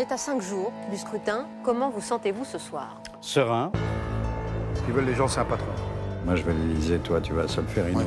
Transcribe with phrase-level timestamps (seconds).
[0.00, 1.46] est à cinq jours du scrutin.
[1.62, 3.00] Comment vous sentez-vous ce soir?
[3.20, 3.70] Serein.
[4.74, 5.66] Ce qu'ils veulent les gens, c'est un patron.
[6.24, 7.98] Moi, je vais l'Élysée, toi, tu vas à Solferino.
[7.98, 8.06] Ouais.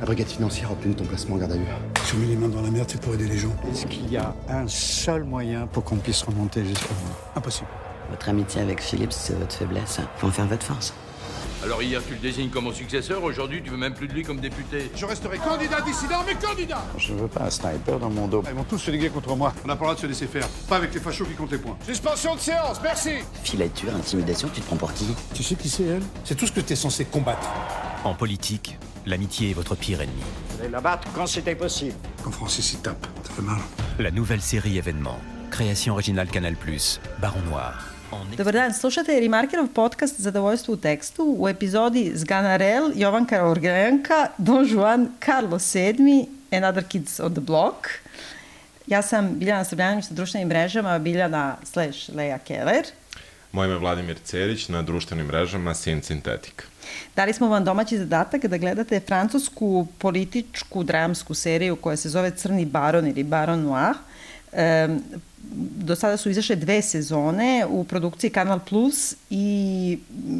[0.00, 1.66] La brigade financière a obtenu ton placement en garde à vue.
[2.04, 3.50] Si on met les mains dans la merde, c'est pour aider les gens.
[3.70, 7.68] Est-ce qu'il y a un seul moyen pour qu'on puisse remonter jusqu'à vous Impossible.
[8.10, 10.00] Votre amitié avec Philippe, c'est votre faiblesse.
[10.16, 10.94] Faut en faire votre force.
[11.62, 14.22] Alors hier, tu le désignes comme mon successeur, aujourd'hui, tu veux même plus de lui
[14.22, 14.90] comme député.
[14.96, 18.42] Je resterai candidat dissident, mais candidat Je veux pas un sniper dans mon dos.
[18.48, 19.52] Ils vont tous se liguer contre moi.
[19.64, 20.48] On n'a pas le droit de se laisser faire.
[20.68, 21.76] Pas avec les fachos qui comptent les points.
[21.86, 23.10] Suspension de séance, merci
[23.44, 25.06] Filature, intimidation, tu te prends pour qui?
[25.34, 26.02] Tu sais qui c'est, elle?
[26.24, 27.48] C'est tout ce que t'es censé combattre.
[28.04, 30.22] En politique, l'amitié est votre pire ennemi.
[30.50, 31.94] Vous allez la battre quand c'était possible.
[32.24, 33.58] Quand Francis il tape, ça fait mal.
[33.98, 35.18] La nouvelle série événement.
[35.50, 36.56] Création originale Canal+,
[37.20, 37.89] Baron Noir.
[38.10, 45.08] Dobar dan, slušate Remarkerov podcast Zadovoljstvo u tekstu u epizodi Zganarel, Jovanka Orgeljanka, Don Juan,
[45.24, 47.86] Carlos VII, Another Kids on the Block.
[48.86, 52.84] Ja sam Biljana Srbljanović na društvenim mrežama, Biljana slash Leja Keller.
[53.52, 56.66] Moje ime je Vladimir Cerić, na društvenim mrežama Sin Sintetik.
[57.16, 62.64] Dali smo vam domaći zadatak da gledate francusku političku dramsku seriju koja se zove Crni
[62.64, 63.94] baron ili Baron Noir.
[64.52, 65.02] Um,
[65.76, 69.98] do sada su izašle dve sezone u produkciji Kanal Plus i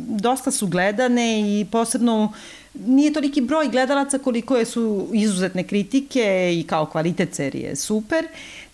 [0.08, 2.32] dosta su gledane i posebno
[2.74, 8.26] nije toliki broj gledalaca koliko je su izuzetne kritike i kao kvalitet serije super.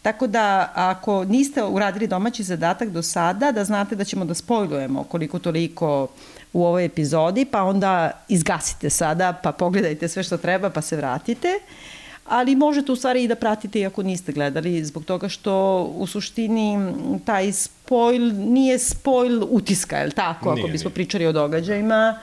[0.03, 5.05] Tako da ako niste uradili domaći zadatak do sada, da znate da ćemo da spojlujemo
[5.05, 6.09] koliko toliko
[6.53, 11.49] u ovoj epizodi, pa onda izgasite sada, pa pogledajte sve što treba, pa se vratite.
[11.49, 11.97] Uh,
[12.29, 16.95] ali možete u stvari i da pratite iako niste gledali, zbog toga što u suštini
[17.25, 20.95] taj spoil nije spoil utiska, je li tako, nije, ako bismo nije.
[20.95, 22.19] pričali o događajima.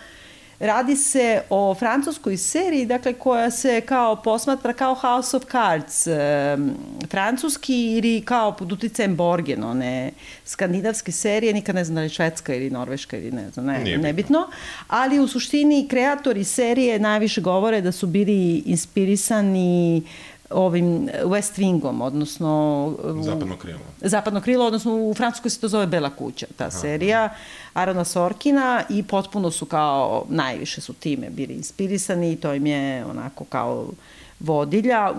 [0.60, 6.58] Radi se o francuskoj seriji, dakle, koja se kao posmatra kao House of Cards, e,
[7.10, 10.12] francuski ili kao pod uticajem Borgen, one
[10.46, 14.48] skandinavske serije, nikad ne znam da li švedska ili norveška ili ne znam, ne, nebitno,
[14.88, 20.04] ali u suštini kreatori serije najviše govore da su bili inspirisani
[20.54, 22.94] ovim West Wingom, odnosno...
[23.22, 23.80] Zapadno krilo.
[24.02, 26.72] Zapadno krilo, odnosno u Francuskoj se to zove Bela kuća, ta Aha.
[26.72, 27.30] serija.
[27.74, 33.06] Arona Sorkina i potpuno su kao, najviše su time bili inspirisani i to im je
[33.06, 33.88] onako kao
[34.40, 35.12] vodilja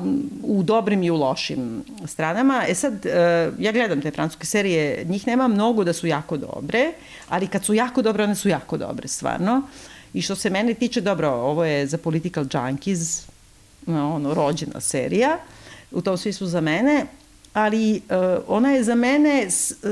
[0.42, 2.64] u dobrim i u lošim stranama.
[2.68, 6.92] E sad, e, ja gledam te francuske serije, njih nema mnogo da su jako dobre,
[7.28, 9.62] ali kad su jako dobre, one su jako dobre, stvarno.
[10.14, 13.26] I što se mene tiče, dobro, ovo je za political junkies,
[13.86, 15.38] ono, rođena serija,
[15.90, 17.06] u tom smislu za mene,
[17.52, 19.48] ali uh, ona je za mene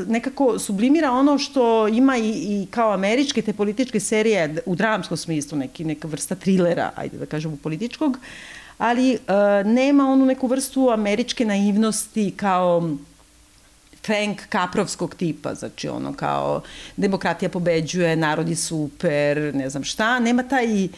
[0.07, 5.59] nekako sublimira ono što ima i, i kao američke te političke serije u dramskom smislu,
[5.59, 8.19] neki, neka vrsta trilera, ajde da kažemo političkog,
[8.79, 12.97] ali uh, nema onu neku vrstu američke naivnosti kao
[14.05, 16.63] Frank Kaprovskog tipa, znači ono kao
[16.97, 20.91] demokratija pobeđuje, narod je super, ne znam šta, nema taj uh,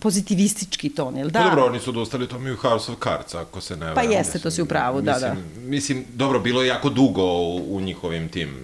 [0.00, 1.40] pozitivistički ton, jel da?
[1.40, 3.94] Pa dobro, oni su dostali to mi u House of Cards, ako se ne...
[3.94, 5.36] Pa jeste, to si u pravu, da, da.
[5.56, 8.56] Mislim, dobro, bilo je jako dugo u, u njihovim tim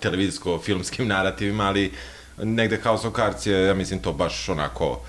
[0.00, 1.92] televizijsko-filmskim narativima, ali
[2.42, 5.00] negde House of Cards je, ja mislim, to baš onako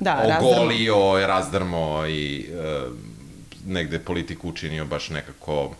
[0.00, 2.92] da, ogolio, razdrmo, razdrmo i uh,
[3.66, 5.74] negde politiku učinio baš nekako,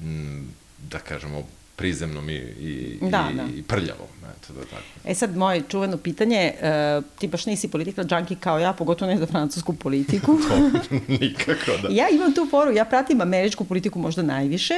[0.00, 1.42] m, da kažemo,
[1.76, 3.42] prizemnom i, i, da, i, da.
[3.56, 4.08] i prljavom.
[4.38, 4.82] Eto, da tako.
[5.04, 9.18] E sad, moje čuveno pitanje, uh, ti baš nisi political junkie kao ja, pogotovo ne
[9.18, 10.38] za francusku politiku.
[10.48, 11.88] to, nikako, da.
[11.90, 14.74] ja imam tu foru, ja pratim američku politiku možda najviše,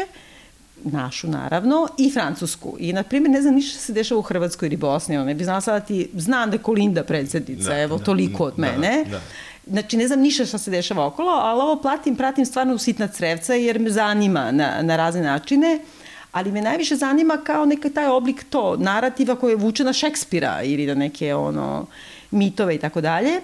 [0.84, 2.76] našu naravno, i francusku.
[2.80, 5.44] I, na primjer, ne znam ništa se dešava u Hrvatskoj ili Bosni, ono, ne bi
[5.44, 9.04] znala sada ti, znam da je Kolinda predsednica, da, evo, da, toliko od da, mene.
[9.04, 9.20] Da, da.
[9.66, 13.08] Znači, ne znam ništa šta se dešava okolo, ali ovo platim, pratim stvarno u sitna
[13.08, 15.78] crevca, jer me zanima na, na razne načine.
[15.82, 15.97] Uh,
[16.32, 20.86] ali me najviše zanima kao neka taj oblik to, narativa koje vuče na Šekspira ili
[20.86, 21.86] na neke ono
[22.30, 23.40] mitove i tako dalje.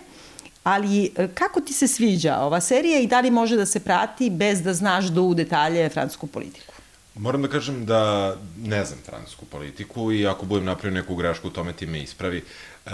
[0.64, 4.30] Ali e, kako ti se sviđa ova serija i da li može da se prati
[4.30, 6.74] bez da znaš do u detalje francusku politiku?
[7.14, 11.72] Moram da kažem da ne znam francusku politiku i ako budem napravio neku grešku, tome
[11.72, 12.44] ti me ispravi.
[12.86, 12.90] E,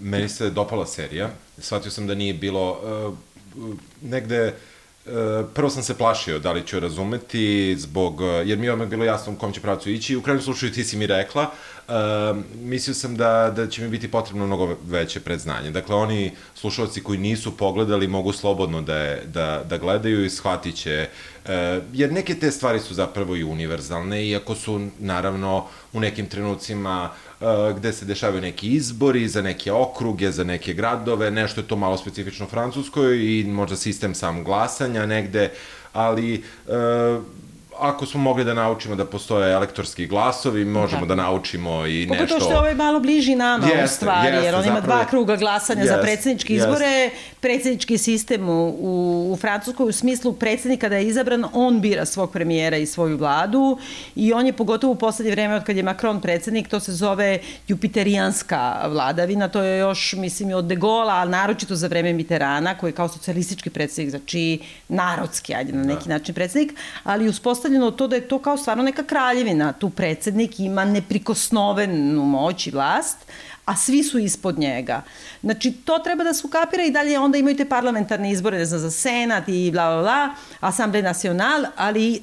[0.00, 1.30] meni se dopala serija.
[1.58, 3.12] Shvatio sam da nije bilo e,
[4.02, 4.54] negde
[5.54, 9.32] prvo sam se plašio da li ću razumeti zbog, jer mi je odmah bilo jasno
[9.32, 10.16] u kom će pravcu ići.
[10.16, 11.50] U krajnjem slučaju ti si mi rekla
[11.88, 15.70] uh, mislio sam da, da će mi biti potrebno mnogo veće predznanje.
[15.70, 20.74] Dakle oni slušalci koji nisu pogledali mogu slobodno da, je, da, da gledaju i shvatit
[20.74, 21.08] će
[21.44, 21.50] uh,
[21.92, 27.10] jer neke te stvari su zapravo i univerzalne iako su naravno u nekim trenucima
[27.40, 27.46] uh,
[27.76, 31.96] gde se dešavaju neki izbori za neke okruge, za neke gradove, nešto je to malo
[31.96, 35.50] specifično Francuskoj i možda sistem sam glasanja negde,
[35.92, 36.42] ali
[37.78, 42.24] ako smo mogli da naučimo da postoje elektorski glasovi, možemo da, da naučimo i Pogotovo
[42.24, 42.40] nešto...
[42.40, 45.10] što je ovaj malo bliži nama Jeste, u stvari, jeste, jer on ima zapravo- dva
[45.10, 46.68] kruga glasanja za Jeste, predsjedničke jeste.
[46.68, 47.10] izbore.
[47.40, 52.32] Predsjednički sistem u, u, u Francuskoj u smislu predsjednika kada je izabran, on bira svog
[52.32, 53.78] premijera i svoju vladu
[54.16, 57.38] i on je pogotovo u poslednje vreme od kad je Macron predsjednik, to se zove
[57.68, 62.90] jupiterijanska vladavina, to je još, mislim, od de Gola, ali naročito za vreme Mitterana, koji
[62.90, 64.58] je kao socijalistički predsjednik, znači
[64.88, 66.74] narodski, ajde na neki način predsjednik,
[67.04, 69.72] ali uspostavljeno to da je to kao stvarno neka kraljevina.
[69.72, 73.18] Tu predsjednik ima neprikosnovenu moć i vlast,
[73.66, 75.02] a svi su ispod njega.
[75.42, 78.80] Znači, to treba da se ukapira i dalje onda imaju te parlamentarne izbore, ne znam,
[78.80, 80.28] za senat i bla, bla, bla,
[80.62, 82.20] Assemblée National, ali e,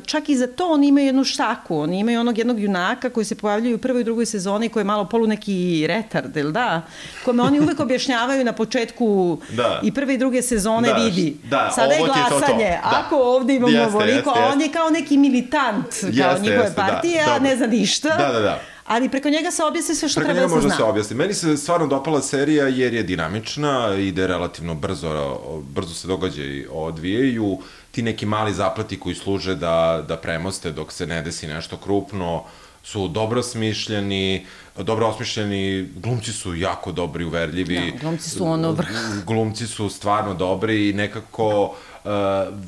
[0.00, 3.34] čak i za to oni imaju jednu štaku, oni imaju onog jednog junaka koji se
[3.34, 5.54] pojavljaju u prvoj i drugoj sezoni, koji je malo polu neki
[5.88, 6.82] retard, ili da?
[7.24, 9.80] Kome oni uvek objašnjavaju na početku Da.
[9.82, 11.36] i prve i druge sezone Da, vidi.
[11.44, 12.38] da, Sada je ovo ti je to, to.
[12.38, 13.02] glasanje, Da.
[13.04, 16.56] ako ovde imamo Jeste, ovoliko, jeste, a on je kao neki militant, kao Jeste, njihove
[16.58, 16.86] jeste, da.
[16.86, 17.42] partije, a Dobro.
[17.42, 18.08] ne zna ništa.
[18.08, 18.60] Da, da, da.
[18.86, 20.76] Ali preko njega se objasni sve što Preko treba njega da se može zna.
[20.76, 21.16] se objasni.
[21.16, 27.58] Meni se stvarno dopala serija jer je dinamična, ide relativno brzo, brzo se događaji odvijaju,
[27.90, 32.44] ti neki mali zaplati koji služe da, da premoste dok se ne desi nešto krupno,
[32.82, 34.46] su dobro smišljeni,
[34.76, 37.90] dobro osmišljeni, glumci su jako dobri, uverljivi.
[37.92, 38.88] Da, glumci su ono vrh.
[39.26, 42.10] Glumci su stvarno dobri i nekako uh,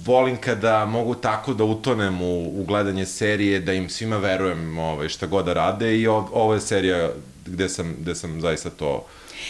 [0.04, 5.08] volim kada mogu tako da utonem u, u gledanje serije, da im svima verujem ovaj,
[5.08, 7.10] šta god da rade i ov, ovo je serija
[7.46, 9.06] gde sam, gde sam zaista to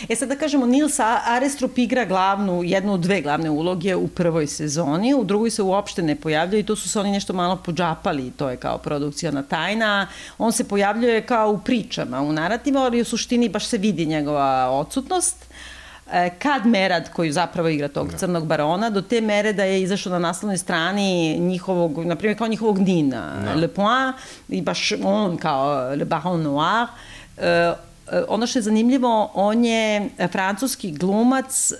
[0.08, 4.46] E sad da kažemo, Nils Arestrup igra glavnu, jednu od dve glavne uloge u prvoj
[4.46, 8.30] sezoni, u drugoj se uopšte ne pojavljaju i tu su se oni nešto malo pođapali,
[8.30, 10.08] to je kao produkcijona tajna.
[10.38, 14.70] On se pojavljuje kao u pričama, u narativu, ali u suštini baš se vidi njegova
[14.70, 15.46] odsutnost.
[16.12, 20.12] E, Kad Merad, koji zapravo igra tog crnog barona, do te mere da je izašao
[20.12, 24.16] na naslovnoj strani njihovog, na primjer kao njihovog Nina, Le Point,
[24.48, 26.86] i baš on kao Le Baron Noir,
[27.36, 27.72] e,
[28.12, 31.76] E, ono što je zanimljivo, on je francuski glumac e,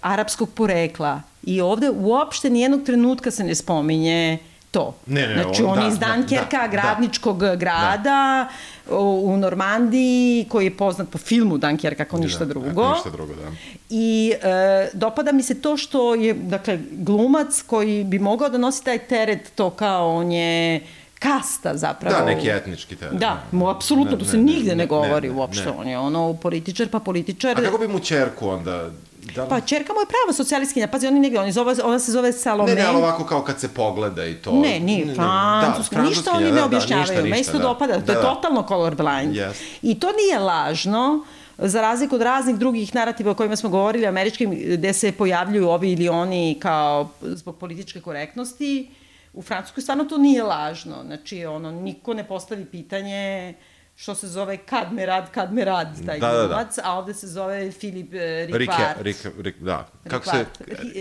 [0.00, 1.22] arapskog porekla.
[1.42, 4.38] I ovde uopšte nijednog trenutka se ne spominje
[4.70, 4.94] to.
[5.06, 8.48] Ne, ne, znači, on- on da, je iz da, Dankerka, da, gradničkog grada
[8.90, 12.82] u, u Normandiji, koji je poznat po filmu Dankerka, ako ništa drugo.
[12.82, 13.50] Ako ništa drugo, da.
[13.90, 18.84] I e, dopada mi se to što je, dakle, glumac koji bi mogao da nosi
[18.84, 20.80] taj teret, to kao on je
[21.18, 22.18] kasta zapravo.
[22.18, 23.18] Da, neki etnički teren.
[23.18, 25.64] Da, mu apsolutno, Ne, to se ne, nigde ne, ne, govori ne, uopšte.
[25.64, 25.72] ne.
[25.78, 27.58] On je ono političar pa političar.
[27.58, 28.90] A kako bi mu čerku onda...
[29.34, 29.48] Da li...
[29.48, 30.86] Pa čerka mu je prava socijalistkinja.
[30.88, 32.74] Pazi, oni negde, oni zove, ona se zove Salome.
[32.74, 34.52] Ne, ne, ali ovako kao kad se pogleda i to...
[34.52, 35.96] Ne, nije, francuska.
[35.96, 37.22] Da, ništa oni ne da, da, objašnjavaju.
[37.22, 37.58] ništa, Meni se da.
[37.58, 37.92] dopada.
[37.92, 38.34] To je Da, da.
[38.34, 39.34] totalno colorblind.
[39.34, 39.52] Yes.
[39.82, 41.24] I to nije lažno,
[41.58, 45.92] za razliku od raznih drugih narativa o kojima smo govorili, američkim, gde se pojavljuju ovi
[45.92, 48.90] ili oni kao zbog političke korektnosti,
[49.32, 51.02] u Francuskoj stvarno to nije lažno.
[51.06, 53.54] Znači, ono, niko ne postavi pitanje
[53.98, 56.46] što se zove kad me rad, kad me rad, taj Da, da, da.
[56.46, 59.00] glumac, a ovde se zove Filip eh, Rike, Ricard.
[59.00, 59.88] Rik, Rik, da.
[60.08, 60.44] Kako se...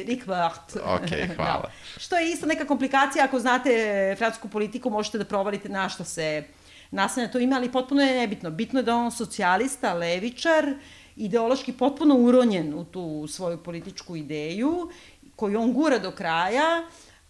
[0.08, 0.76] Rikvart.
[0.76, 1.62] Ok, hvala.
[1.62, 2.00] Da.
[2.00, 6.44] Što je isto neka komplikacija, ako znate francusku politiku, možete da provalite na što se
[6.92, 8.52] naslanja to ime, ali potpuno je nebitno.
[8.52, 10.74] Bitno je da on socijalista, levičar,
[11.16, 14.90] ideološki potpuno uronjen u tu svoju političku ideju,
[15.36, 16.88] koju on gura do kraja,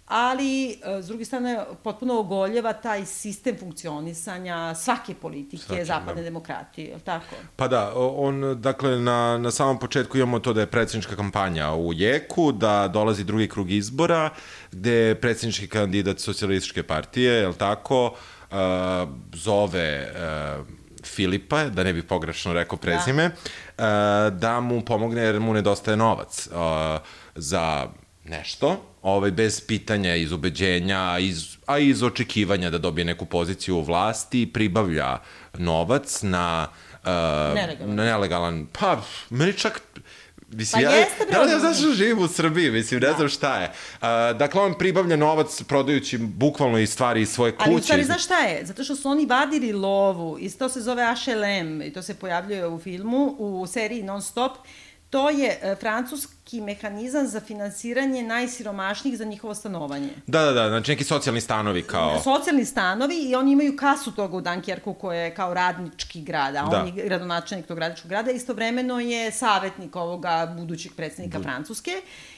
[0.07, 6.25] ali e, s druge strane potpuno ogoljeva taj sistem funkcionisanja svake politike Svake, zapadne da.
[6.25, 7.35] demokratije, je tako?
[7.55, 11.93] Pa da, on, dakle, na, na samom početku imamo to da je predsjednička kampanja u
[11.93, 14.29] jeku, da dolazi drugi krug izbora,
[14.71, 18.05] gde je predsjednički kandidat socijalističke partije, je tako,
[18.51, 18.57] uh,
[19.33, 20.65] zove uh,
[21.03, 23.31] Filipa, da ne bih pogrešno rekao prezime,
[23.77, 24.29] da.
[24.29, 26.53] da mu pomogne jer mu nedostaje novac uh,
[27.35, 27.87] za
[28.27, 33.81] nešto, ovaj, bez pitanja iz ubeđenja, iz, a iz očekivanja da dobije neku poziciju u
[33.81, 35.17] vlasti, pribavlja
[35.53, 37.07] novac na uh,
[37.55, 37.95] Nelegalan.
[37.95, 39.81] nelegalan, pa, meni čak
[40.51, 43.13] Mislim, Pa ja, jeste, bre, ja ne znam ono- zašto živim u Srbiji, mislim, ne
[43.13, 43.71] znam šta je.
[43.93, 47.63] Uh, dakle, on pribavlja novac prodajući bukvalno i stvari iz svoje kuće.
[47.65, 48.65] Ali u stvari, znaš šta je?
[48.65, 52.67] Zato što su oni vadili lovu i to se zove HLM i to se pojavljuje
[52.67, 54.51] u filmu, u seriji Non Stop.
[55.09, 60.09] To je e, francuski mehanizam za finansiranje najsiromašnijih za njihovo stanovanje.
[60.27, 62.21] Da, da, da, znači neki socijalni stanovi kao...
[62.23, 66.65] Socijalni stanovi i oni imaju kasu toga u Dunkirku koja je kao radnički grad, a
[66.69, 66.79] Da.
[66.81, 71.91] on je gradonačelnik tog radničkog grada, istovremeno je savetnik ovoga budućeg predsednika Francuske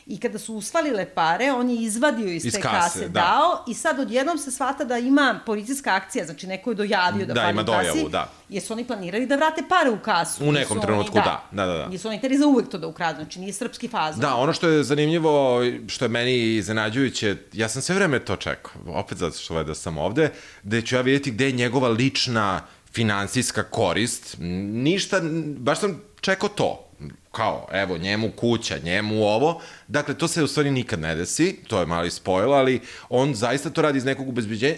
[0.10, 3.20] i kada su usvalile pare, on je izvadio iz, Iz te kase, kase, da.
[3.22, 7.34] dao i sad odjednom se shvata da ima policijska akcija, znači neko je dojavio da,
[7.34, 8.30] Da, fali ima u kasi, dojavu, da.
[8.50, 10.46] Jesu oni planirali da vrate pare u kasu?
[10.46, 11.88] U nekom trenutku, oni, da, da, da, da.
[11.92, 14.22] Jesu oni teri za uvek to da ukradu, znači nije srpski fazon.
[14.22, 18.82] Da, ono što je zanimljivo, što je meni iznenađujuće, ja sam sve vreme to čekao,
[18.88, 20.32] opet zato što da sam ovde,
[20.64, 22.62] gde ću ja vidjeti gde je njegova lična
[22.92, 24.36] finansijska korist.
[24.40, 25.22] Ništa,
[25.58, 26.89] baš sam čekao to
[27.32, 29.62] kao, evo, njemu kuća, njemu ovo.
[29.88, 33.70] Dakle, to se u stvari nikad ne desi, to je mali spoil, ali on zaista
[33.70, 34.78] to radi iz nekog ubeđenja,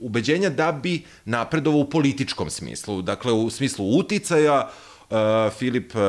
[0.00, 3.02] ubeđenja da bi napredovao u političkom smislu.
[3.02, 4.70] Dakle, u smislu uticaja,
[5.10, 6.00] uh, Filip uh,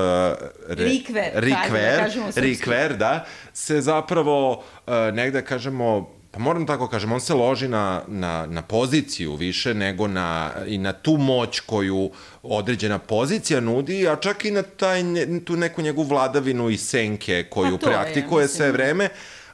[0.67, 7.12] Re, Rikver, Rikver, da Rikver, da, se zapravo uh, negde, kažemo, pa moram tako kažem,
[7.12, 12.12] on se loži na, na, na poziciju više nego na, i na tu moć koju
[12.43, 15.01] određena pozicija nudi, a čak i na taj,
[15.46, 19.10] tu neku njegovu vladavinu i senke koju pa praktikuje je, sve vreme,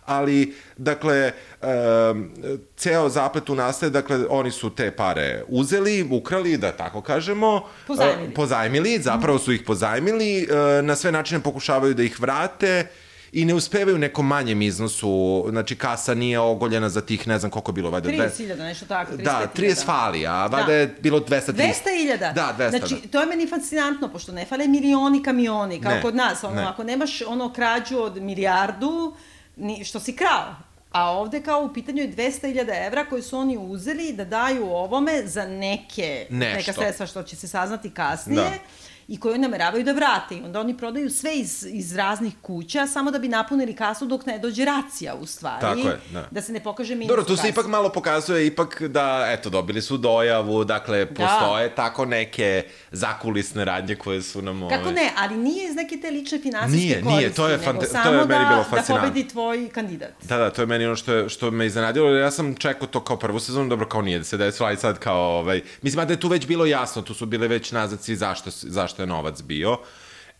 [0.06, 2.32] ali, dakle, um,
[2.77, 8.27] ceo zaplet u nastaje, dakle, oni su te pare uzeli, ukrali, da tako kažemo, pozajmili,
[8.27, 12.88] uh, pozajmili zapravo su ih pozajmili, uh, na sve načine pokušavaju da ih vrate,
[13.34, 17.52] i ne uspevaju u nekom manjem iznosu, znači kasa nije ogoljena za tih, ne znam
[17.52, 18.10] koliko je bilo, valjda...
[18.10, 20.74] 30.000, nešto tako, 30 Da, 30 fali, a valjda da.
[20.74, 22.34] je bilo 200 200.000?
[22.34, 23.12] Da, 200, Znači, da.
[23.12, 26.63] to je meni fascinantno, pošto ne fale milioni kamioni, kao ne, kod nas, ono, ne.
[26.63, 29.16] ako nemaš ono krađu od milijardu,
[29.56, 30.56] ni, što si krao,
[30.94, 35.28] A ovde kao u pitanju je 200.000 evra koje su oni uzeli da daju ovome
[35.28, 36.58] za neke, Nešto.
[36.58, 38.42] neka sredstva što će se saznati kasnije.
[38.42, 38.58] Da
[39.07, 40.36] i koju nameravaju da vrate.
[40.36, 44.25] I onda oni prodaju sve iz, iz raznih kuća samo da bi napunili kasu dok
[44.25, 45.62] ne dođe racija u stvari.
[45.62, 46.27] Tako je, da.
[46.31, 49.81] Da se ne pokaže minus Dobro, tu se ipak malo pokazuje ipak da, eto, dobili
[49.81, 51.15] su dojavu, dakle, da.
[51.15, 51.75] postoje da.
[51.75, 54.69] tako neke zakulisne radnje koje su nam...
[54.69, 54.93] Kako ovaj...
[54.93, 58.13] ne, ali nije iz neke te lične finansijske nije, koristi, nije, to je, fante, to
[58.13, 58.95] je meni da, bilo fascinantno.
[58.95, 60.10] Da pobedi tvoj kandidat.
[60.24, 63.00] Da, da, to je meni ono što, je, što me iznenadilo, ja sam čekao to
[63.00, 66.13] kao prvu sezonu, dobro, kao nije da se desilo, ali sad kao, ovaj, mislim, da
[66.13, 69.77] je tu već bilo jasno, tu su bile već nazaci zašto, zašto je novac bio,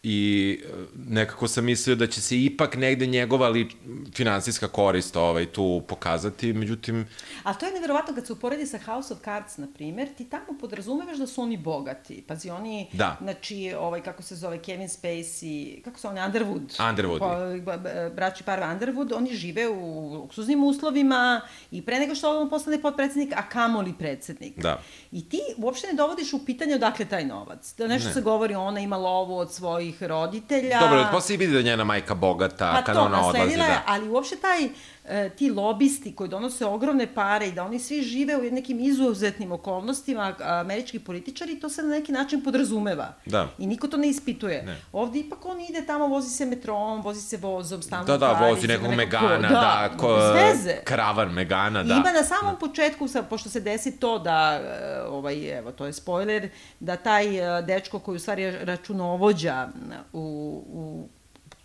[0.04, 0.68] i e,
[1.08, 3.70] nekako sam mislio da će se ipak negde njegova li,
[4.16, 7.08] finansijska korist ovaj, tu pokazati, međutim...
[7.44, 10.60] A to je neverovatno kad se uporedi sa House of Cards, na primer, ti tamo
[10.62, 12.24] podrazumevaš da su oni bogati.
[12.28, 13.18] Pazi, oni, da.
[13.22, 16.78] znači, ovaj, kako se zove, Kevin Spacey, kako se oni, Underwood.
[16.78, 17.20] Underwood.
[17.20, 17.72] Po,
[18.16, 21.42] braći par Underwood, oni žive u luksuznim uslovima
[21.72, 24.60] i pre nego što on postane potpredsednik, a kamoli predsednik.
[24.60, 24.82] Da.
[25.12, 27.76] I ti uopšte ne dovodiš u pitanje odakle taj novac.
[27.78, 28.14] Da nešto ne.
[28.14, 30.80] se govori, ona ima lovu od svojih svojih roditelja.
[30.80, 33.58] Dobro, posle i vidi da je njena majka bogata pa kada to, ona odlazi.
[33.58, 34.70] Pa to, ali uopšte taj,
[35.06, 39.52] e, ti lobisti koji donose ogromne pare i da oni svi žive u nekim izuzetnim
[39.52, 43.14] okolnostima, američki političari, to se na neki način podrazumeva.
[43.26, 43.50] Da.
[43.58, 44.64] I niko to ne ispituje.
[44.64, 44.82] Ne.
[44.92, 48.68] Ovde ipak on ide tamo, vozi se metrom, vozi se vozom, stalno Da, da, vozi
[48.68, 50.76] nekog neko Megana, da, da ko, veze.
[50.84, 51.94] kravan Megana, da.
[51.94, 52.60] I ima na samom da.
[52.60, 57.62] početku, pošto se desi to da, e, ovaj, evo, to je spoiler, da taj e,
[57.62, 59.68] dečko koji u stvari računovođa
[60.14, 60.20] u,
[60.68, 61.10] u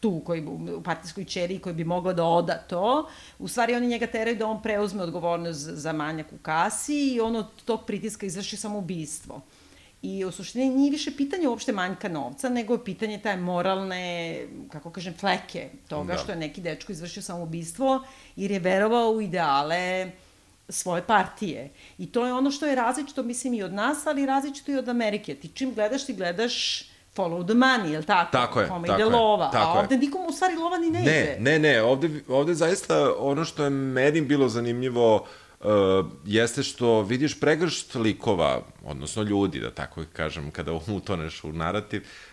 [0.00, 4.06] tu koji, u partijskoj čeri koji bi mogla da oda to, u stvari oni njega
[4.06, 8.56] teraju da on preuzme odgovornost za manjak u kasi i on od tog pritiska izvrši
[8.56, 9.40] samoubistvo.
[10.02, 14.90] I u suštini nije više pitanje uopšte manjka novca, nego je pitanje taj moralne, kako
[14.90, 16.18] kažem, fleke toga da.
[16.18, 18.04] što je neki dečko izvršio samoubistvo
[18.36, 20.10] jer je verovao u ideale
[20.68, 21.70] svoje partije.
[21.98, 24.88] I to je ono što je različito, mislim, i od nas, ali različito i od
[24.88, 25.34] Amerike.
[25.34, 26.84] Ti čim gledaš, ti gledaš
[27.18, 28.32] follow the money, je li tako?
[28.32, 29.98] Tako je, Kome tako ide je, lova, tako a ovde je.
[29.98, 31.36] nikom u stvari lova ni ne, ne ide.
[31.40, 35.14] Ne, ne, ovde, ovde zaista ono što je meni bilo zanimljivo
[35.60, 35.68] uh,
[36.24, 42.27] jeste što vidiš pregršt likova, odnosno ljudi, da tako kažem, kada utoneš u narativ, uh,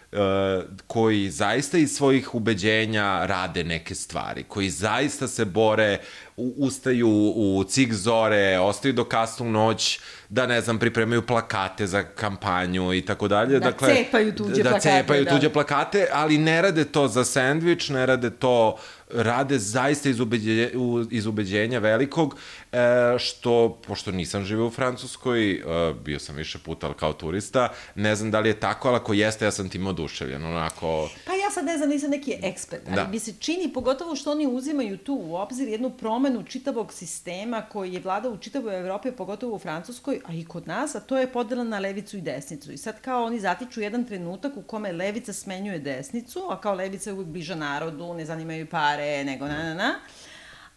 [0.88, 5.98] koji zaista iz svojih ubeđenja rade neke stvari, koji zaista se bore,
[6.38, 12.94] ustaju u cik zore, ostaju do kasnu noć, da ne znam, pripremaju plakate za kampanju
[12.94, 13.60] i tako dalje.
[13.60, 14.90] Da dakle, cepaju tuđe da plakate.
[14.90, 18.78] Da cepaju tuđe plakate, ali ne rade to za sandvič, ne rade to
[19.10, 20.70] rade zaista iz, ubeđenja,
[21.12, 22.36] iz ubeđenja velikog,
[22.72, 22.78] e,
[23.20, 25.62] što, pošto nisam živeo u Francuskoj, e,
[26.06, 29.46] bio sam više puta kao turista, ne znam da li je tako, ali ako jeste,
[29.46, 31.10] ja sam tim oduševljen, onako...
[31.26, 33.04] Pa ja sad ne znam, nisam neki ekspert, ali da.
[33.04, 37.94] bi se čini, pogotovo što oni uzimaju tu u obzir jednu promenu čitavog sistema koji
[37.94, 41.32] je vladao u čitavoj Evropi, pogotovo u Francuskoj, a i kod nas, a to je
[41.32, 42.72] podela na levicu i desnicu.
[42.72, 47.10] I sad kao oni zatiču jedan trenutak u kome levica smenjuje desnicu, a kao levica
[47.10, 49.96] je uvijek bliža narodu, ne zanimaju pare, nego na na na.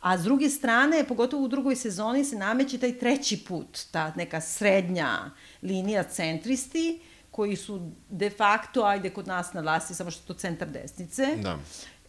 [0.01, 4.41] A s druge strane, pogotovo u drugoj sezoni, se nameće taj treći put, ta neka
[4.41, 5.31] srednja
[5.63, 7.01] linija centristi,
[7.39, 7.81] koji su
[8.11, 11.27] de facto, ajde kod nas na vlasti, samo što je to centar desnice.
[11.43, 11.59] Da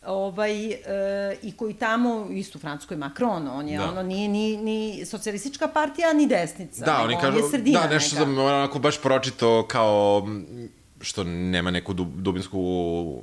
[0.06, 0.78] ovaj, e,
[1.42, 3.90] i koji tamo, isto u Francuskoj Macron, on je, da.
[3.90, 6.86] ono, nije ni, ni socijalistička partija, ni desnica.
[6.86, 8.26] Da, oni kažu, da, nešto neka.
[8.26, 10.28] sam onako baš pročito kao
[11.02, 12.60] što nema neku dub, dubinsku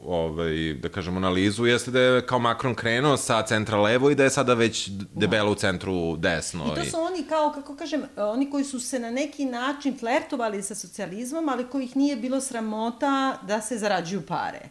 [0.04, 4.24] ovaj, da kažemo analizu jeste da je kao Macron krenuo sa centra levo i da
[4.24, 6.64] je sada već debelo u centru desno.
[6.72, 10.62] I to su oni kao, kako kažem, oni koji su se na neki način flertovali
[10.62, 14.68] sa socijalizmom, ali kojih nije bilo sramota da se zarađuju pare.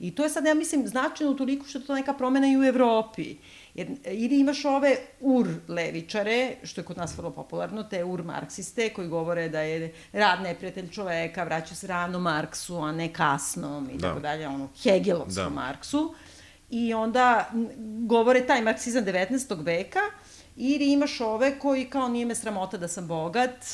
[0.00, 2.64] I to je sad, ja mislim, značajno toliko što je to neka promena i u
[2.64, 3.36] Evropi.
[3.74, 8.88] Jer, ili imaš ove ur levičare, što je kod nas vrlo popularno, te ur marksiste
[8.88, 13.98] koji govore da je rad neprijatelj čoveka, vraća se rano Marksu, a ne kasnom i
[13.98, 14.08] da.
[14.08, 15.48] tako dalje, ono, Hegelovskom da.
[15.48, 16.14] Marksu.
[16.70, 17.50] I onda
[18.06, 19.64] govore taj marksizam 19.
[19.64, 20.00] veka,
[20.56, 23.64] ili imaš ove koji kao nije me sramota da sam bogat,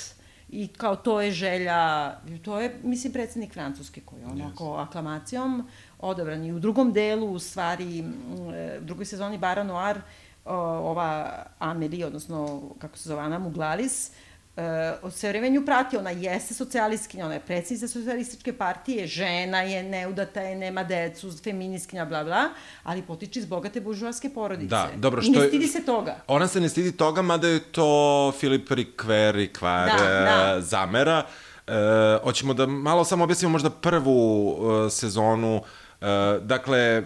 [0.53, 4.83] i kao to je želja, to je, mislim, predsednik Francuske koji je onako yes.
[4.83, 5.69] aklamacijom
[6.03, 6.45] odabran.
[6.45, 8.05] I u drugom delu, u stvari,
[8.39, 9.97] u drugoj sezoni Bara Noir,
[10.45, 14.11] ova Amelie, odnosno, kako se zove, Ana Muglalis,
[14.57, 19.83] uh, sve vreme nju prati, ona jeste socijalistkinja, ona je predsjednica socijalističke partije, žena je,
[19.83, 22.45] neudata je, nema decu, feministkinja, bla, bla,
[22.83, 24.69] ali potiče iz bogate buržuarske porodice.
[24.69, 26.17] Da, dobro, što I ne stidi se toga.
[26.27, 30.61] Ona se ne stidi toga, mada je to Filip Rikver, Rikvar da, da.
[30.61, 31.27] zamera.
[31.67, 31.73] E,
[32.23, 34.57] hoćemo da malo samo objasnimo možda prvu
[34.91, 35.90] sezonu E,
[36.43, 37.03] dakle, e,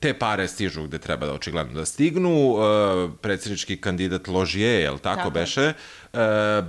[0.00, 5.16] te pare stižu gde treba da očigledno da stignu, e, predsjednički kandidat Ložije, jel tako,
[5.16, 5.72] tako beše,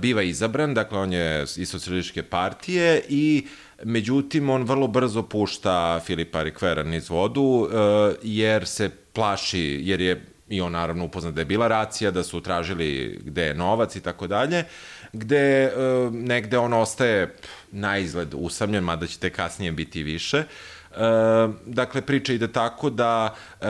[0.00, 3.46] biva izabran, dakle on je iz socijalističke partije i
[3.84, 7.68] međutim on vrlo brzo pušta Filipa Rikvera niz vodu
[8.22, 12.40] jer se plaši, jer je i on naravno upoznat da je bila racija, da su
[12.40, 14.64] tražili gde je novac i tako dalje,
[15.12, 15.72] gde
[16.12, 17.34] negde on ostaje
[17.72, 20.44] na izgled usamljen, mada će te kasnije biti više,
[20.96, 23.66] E, dakle, priča ide tako da e,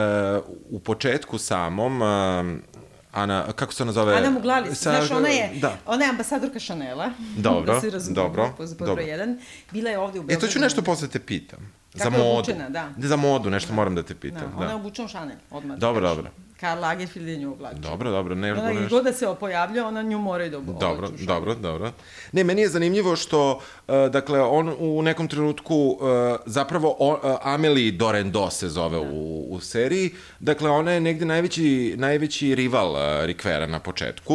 [0.71, 2.73] u početku samom e,
[3.13, 4.17] Ana, kako se ona zove?
[4.17, 5.77] Ana Muglalis, sa, znaš, ona je, da.
[5.87, 7.11] ona je ambasadorka Chanela.
[7.37, 9.03] Dobro, da se razumije, dobro, dobro.
[9.03, 9.39] Jedan.
[9.71, 10.47] Bila je ovde u Beogradu.
[10.47, 11.73] E, to ću nešto posle te pitam.
[11.93, 12.31] Kako za modu.
[12.31, 12.91] obučena, da.
[12.99, 13.75] Za modu, nešto da.
[13.75, 14.51] moram da te pitam.
[14.51, 14.73] Da, ona da.
[14.73, 15.79] je obučena u Chanel, odmah.
[15.79, 16.31] Dobro, dobro.
[16.63, 17.79] Karl Lagerfeld je nju oblačio.
[17.79, 18.35] Dobro, dobro.
[18.35, 20.79] Ne, ona ne, god da se pojavlja, ona nju mora i da oblaču.
[20.81, 21.93] Dobro, dobro, dobro.
[22.33, 27.93] Ne, meni je zanimljivo što, uh, dakle, on u nekom trenutku, uh, zapravo uh, Amelie
[27.93, 29.11] Dorendo se zove da.
[29.11, 34.35] u, u seriji, dakle, ona je negde najveći, najveći rival uh, Rikvera na početku.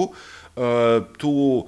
[0.56, 0.64] Uh,
[1.18, 1.68] tu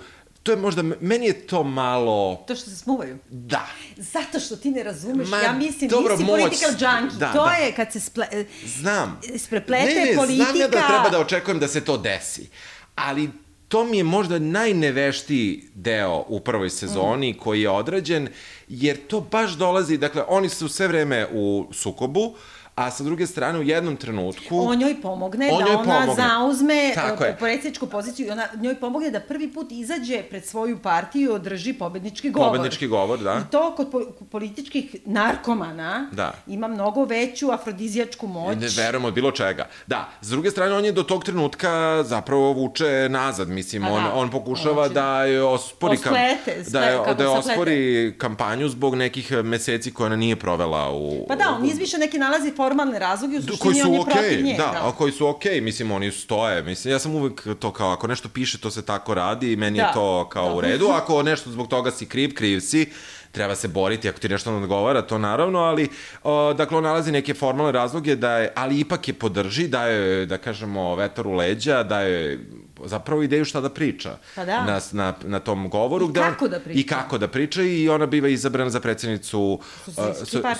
[0.49, 2.43] to je možda, meni je to malo...
[2.47, 3.17] To što se smuvaju?
[3.29, 3.67] Da.
[3.97, 6.41] Zato što ti ne razumeš, Ma, ja mislim, dobro, nisi moć...
[6.41, 7.51] political junkie, da, to da.
[7.51, 8.27] je kad se sple...
[8.65, 9.21] Znam.
[9.37, 10.51] spreplete ne, ne, politika...
[10.51, 12.49] Znam ja da treba da očekujem da se to desi,
[12.95, 13.29] ali
[13.67, 17.37] to mi je možda najneveštiji deo u prvoj sezoni mm.
[17.37, 18.27] koji je odrađen,
[18.67, 22.35] jer to baš dolazi, dakle, oni su sve vreme u sukobu,
[22.79, 24.59] a sa druge strane u jednom trenutku...
[24.59, 26.23] On njoj pomogne on da njoj ona pomogne.
[26.23, 26.93] zauzme
[27.27, 31.33] e, predsjedničku poziciju i ona njoj pomogne da prvi put izađe pred svoju partiju i
[31.33, 32.47] održi pobednički govor.
[32.47, 33.33] Pobednički govor, da.
[33.33, 36.33] I to kod po političkih narkomana da.
[36.47, 38.57] ima mnogo veću afrodizijačku moć.
[38.57, 39.67] Ne verujem od bilo čega.
[39.87, 44.13] Da, s druge strane on je do tog trenutka zapravo vuče nazad, mislim, on, da.
[44.13, 44.93] on pokušava Oči.
[44.93, 45.93] da je ospori...
[45.93, 51.25] Osplete, da je, da je ospori kampanju zbog nekih meseci koje ona nije provela u...
[51.27, 54.45] Pa da, on izviše neki nalazi for formalne razloge, u suštini on je okay, protiv
[54.45, 54.55] nje.
[54.57, 56.63] Da, da, a koji su okej, okay, mislim, oni stoje.
[56.63, 59.77] Mislim, ja sam uvek to kao, ako nešto piše, to se tako radi i meni
[59.77, 59.85] da.
[59.85, 60.55] je to kao da.
[60.55, 60.87] u redu.
[60.87, 62.89] Ako nešto zbog toga si kriv, kriv si
[63.31, 65.89] treba se boriti ako ti nešto ne odgovara, to naravno, ali
[66.23, 70.25] o, dakle on nalazi neke formalne razloge da je, ali ipak je podrži, da je,
[70.25, 72.39] da kažemo, vetar u leđa, da je
[72.85, 74.65] zapravo ideju šta da priča pa da.
[74.65, 76.09] na, na, na tom govoru.
[76.09, 76.79] I kako on, da priča.
[76.79, 79.59] I kako da priča i ona biva izabrana za predsjednicu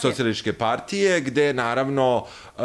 [0.01, 2.63] socijalističke partije, gde naravno uh,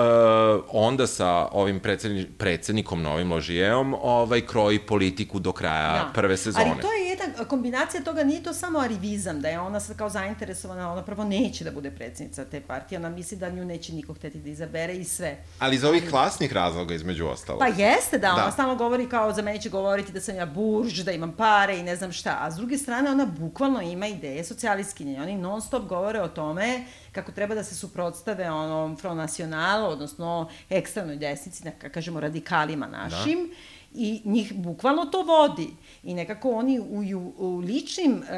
[0.69, 6.11] onda sa ovim predsjedni, predsjednikom novim Ložijeom ovaj, kroji politiku do kraja da.
[6.15, 6.71] prve sezone.
[6.71, 10.09] Ali to je jedna kombinacija toga, nije to samo arivizam, da je ona sad kao
[10.09, 14.15] zainteresovana, ona prvo neće da bude predsjednica te partije, ona misli da nju neće niko
[14.15, 15.37] hteti da izabere i sve.
[15.59, 17.59] Ali iz ovih klasnih razloga između ostalo.
[17.59, 18.35] Pa jeste, da, da.
[18.35, 21.79] ona stalno govori kao za mene će govoriti da sam ja burž, da imam pare
[21.79, 22.39] i ne znam šta.
[22.41, 25.23] A s druge strane, ona bukvalno ima ideje socijalistkinje.
[25.23, 30.51] Oni non stop govore o tome kako treba da se suprotstave onom Front National, odnosno
[30.71, 33.49] ekstremnoj desnici, neka kažemo radikalima našim.
[33.49, 33.55] Da
[33.95, 35.71] i njih bukvalno to vodi.
[36.05, 38.37] I nekako oni u, u, u ličnim e,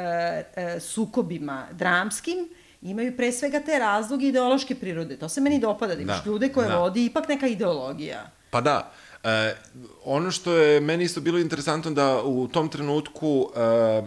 [0.55, 2.49] e, sukobima dramskim
[2.81, 5.17] imaju pre svega te razloge ideološke prirode.
[5.17, 6.77] To se meni dopada, da imaš da, ljude koje da.
[6.77, 8.31] vodi ipak neka ideologija.
[8.49, 8.91] Pa da,
[9.23, 9.55] E,
[10.05, 14.03] ono što je meni isto bilo interesantno da u tom trenutku, e,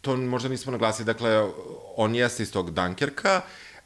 [0.00, 1.50] to možda nismo naglasili, dakle,
[1.96, 3.40] on jeste iz tog Dunkerka,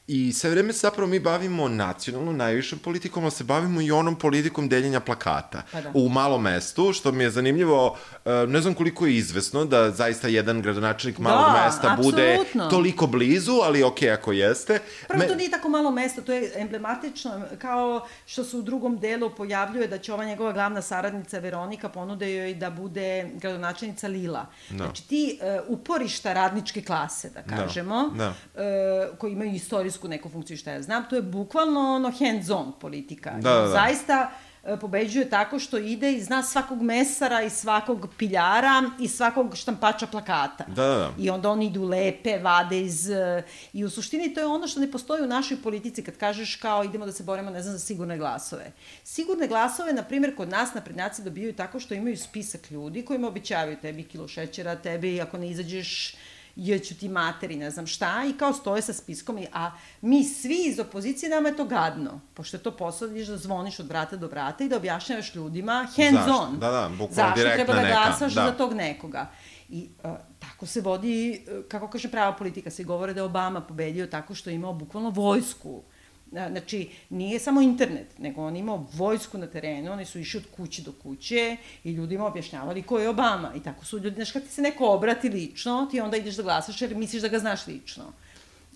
[0.08, 4.16] I sve vreme se zapravo mi bavimo nacionalno najvišom politikom, ali se bavimo i onom
[4.16, 5.62] politikom deljenja plakata.
[5.72, 5.90] Pa da.
[5.94, 10.28] U malom mestu, što mi je zanimljivo, e, ne znam koliko je izvesno da zaista
[10.28, 12.68] jedan gradonačelnik malog Da, mesta bude apsolutno.
[12.68, 14.78] toliko blizu, ali okej ako jeste.
[15.08, 18.98] Prvo, Me- to nije tako malo mesto, to je emblematično, kao što se u drugom
[18.98, 24.46] delu pojavljuje da će ova njegova glavna saradnica Veronika ponude joj da bude gradonačelnica Lila.
[24.70, 24.76] Da.
[24.76, 28.28] Znači, ti uh, uporišta radničke klase, da kažemo, da.
[28.28, 33.30] uh, koji imaju istorijsku neku funkciju, šta ja znam, to je bukvalno ono hands-on politika.
[33.30, 33.68] Da, da, da.
[33.68, 34.30] Zaista
[34.64, 40.06] e, pobeđuje tako što ide i zna svakog mesara i svakog piljara i svakog štampača
[40.06, 40.64] plakata.
[40.68, 41.12] Da, da, da.
[41.18, 43.10] I onda oni idu lepe, vade iz...
[43.10, 46.56] eh, I u suštini to je ono što ne postoji u našoj politici kad kažeš
[46.56, 48.72] kao idemo da se borimo, ne znam, za sigurne glasove.
[49.04, 53.76] Sigurne glasove, na primjer, kod nas naprednjaci dobijaju tako što imaju spisak ljudi kojima obećavaju
[53.82, 56.14] tebi kilo šećera, tebi ako ne izađeš
[56.58, 60.64] jeću ti materi, ne znam šta, i kao stoje sa spiskom, i- a mi svi
[60.64, 64.16] iz opozicije, nama je to gadno, pošto je to posao da da zvoniš od vrata
[64.16, 66.36] do vrata i da objašnjavaš ljudima hands Zašto?
[66.36, 66.58] on.
[66.58, 68.44] Da, da, bukvalno Zašto direktna treba da neka, glasaš da.
[68.44, 69.30] za tog nekoga.
[69.68, 71.18] I uh, tako se vodi,
[71.48, 74.72] uh, kako kaže prava politika, se govore da je Obama pobedio tako što je imao
[74.72, 75.82] bukvalno vojsku.
[75.82, 75.97] A,
[76.30, 80.82] Znači, nije samo internet, nego on imao vojsku na terenu, oni su išli od kuće
[80.82, 83.52] do kuće i ljudima objašnjavali ko je Obama.
[83.56, 86.42] I tako su ljudi, znaš, kad ti se neko obrati lično, ti onda ideš da
[86.42, 88.04] glasaš jer misliš da ga znaš lično.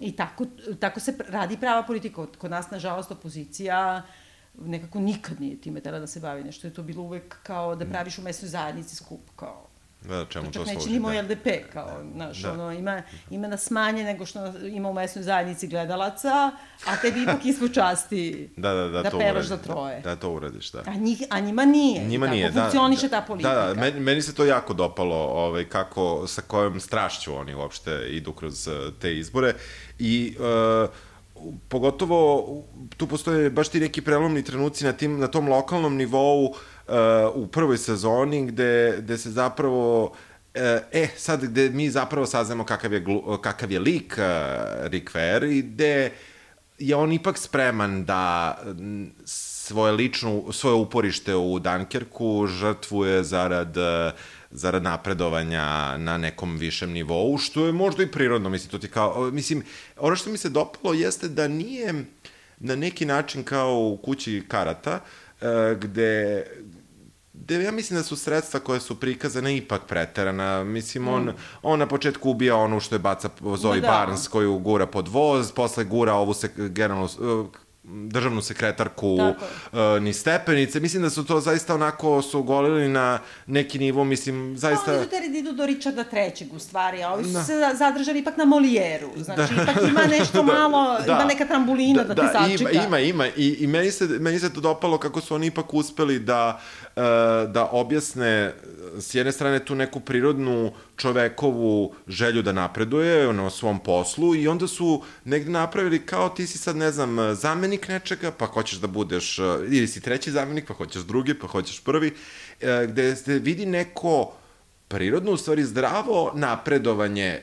[0.01, 0.47] I tako,
[0.81, 2.27] tako se radi prava politika.
[2.39, 4.03] Kod nas, nažalost, opozicija
[4.59, 6.67] nekako nikad nije time tela da se bavi nešto.
[6.67, 9.72] Je to bilo uvek kao da praviš u mesnoj zajednici skup, kao
[10.09, 10.93] Da, čemu to Čak neće služi?
[10.93, 11.23] ni moj da.
[11.23, 12.53] LDP, kao, znaš, Da.
[12.53, 16.51] ono, ima, ima nas manje nego što ima u mesnoj zajednici gledalaca,
[16.87, 20.01] a tebi ipak ispod časti Da, da, da, da to pevaš za troje.
[20.01, 20.83] Da, to uradiš, da.
[20.87, 22.05] A, njih, a njima nije.
[22.05, 22.61] Njima tako nije, da.
[22.61, 23.55] funkcioniše da, ta politika.
[23.55, 28.07] Da, da, meni, meni se to jako dopalo, ovaj, kako, sa kojom strašću oni uopšte
[28.09, 29.55] idu kroz eh, te izbore
[29.99, 30.91] i uh,
[31.69, 32.47] pogotovo
[32.97, 36.57] tu postoje baš ti neki prelomni trenuci na, tim, na tom lokalnom nivou uh,
[37.35, 40.13] u prvoj sezoni gde, gde se zapravo
[40.55, 44.25] E, e, sad gde mi zapravo saznamo kakav je, glu, kakav je lik uh,
[44.87, 46.13] Rick Fair i gde
[46.79, 54.13] je on ipak spreman da n, svoje lično, svoje uporište u Dunkerku žrtvuje zarad, eh,
[54.51, 59.31] zarad napredovanja na nekom višem nivou, što je možda i prirodno, mislim, to ti kao,
[59.33, 59.63] mislim,
[59.97, 62.05] ono što mi se dopalo jeste da nije
[62.59, 65.32] na neki način kao u kući karata, eh,
[65.81, 66.45] gde,
[67.33, 70.65] gde ja mislim da su sredstva koje su prikazane ipak preterana.
[70.65, 73.89] Mislim, on, on na početku ubija onu što je baca Zoe da.
[73.89, 77.47] Barnes koju gura pod voz, posle gura ovu sek, generalnu, uh,
[77.85, 80.81] državnu sekretarku Tako uh, ni stepenice.
[80.81, 84.85] Mislim da su to zaista onako su ogolili na neki nivo, mislim, zaista...
[84.85, 88.19] Pa, oni su da idu do Richarda trećeg u stvari, a ovi su se zadržali
[88.19, 89.11] ipak na Molijeru.
[89.17, 92.71] Znači, ipak ima nešto malo, ima neka trambulina da, te sačeka.
[92.71, 93.27] Ima, ima, ima.
[93.37, 96.92] I, i meni, se, meni se to dopalo kako su oni ipak uspeli da, uh,
[97.49, 98.55] da objasne
[98.99, 104.67] s jedne strane tu neku prirodnu čovekovu želju da napreduje na svom poslu i onda
[104.67, 109.39] su negde napravili kao ti si sad, ne znam, zamenik nečega, pa hoćeš da budeš,
[109.39, 112.07] uh, ili si treći zamenik, pa hoćeš drugi, pa hoćeš prvi,
[112.63, 114.33] uh, gde se vidi neko
[114.89, 117.41] prirodno, u stvari zdravo napredovanje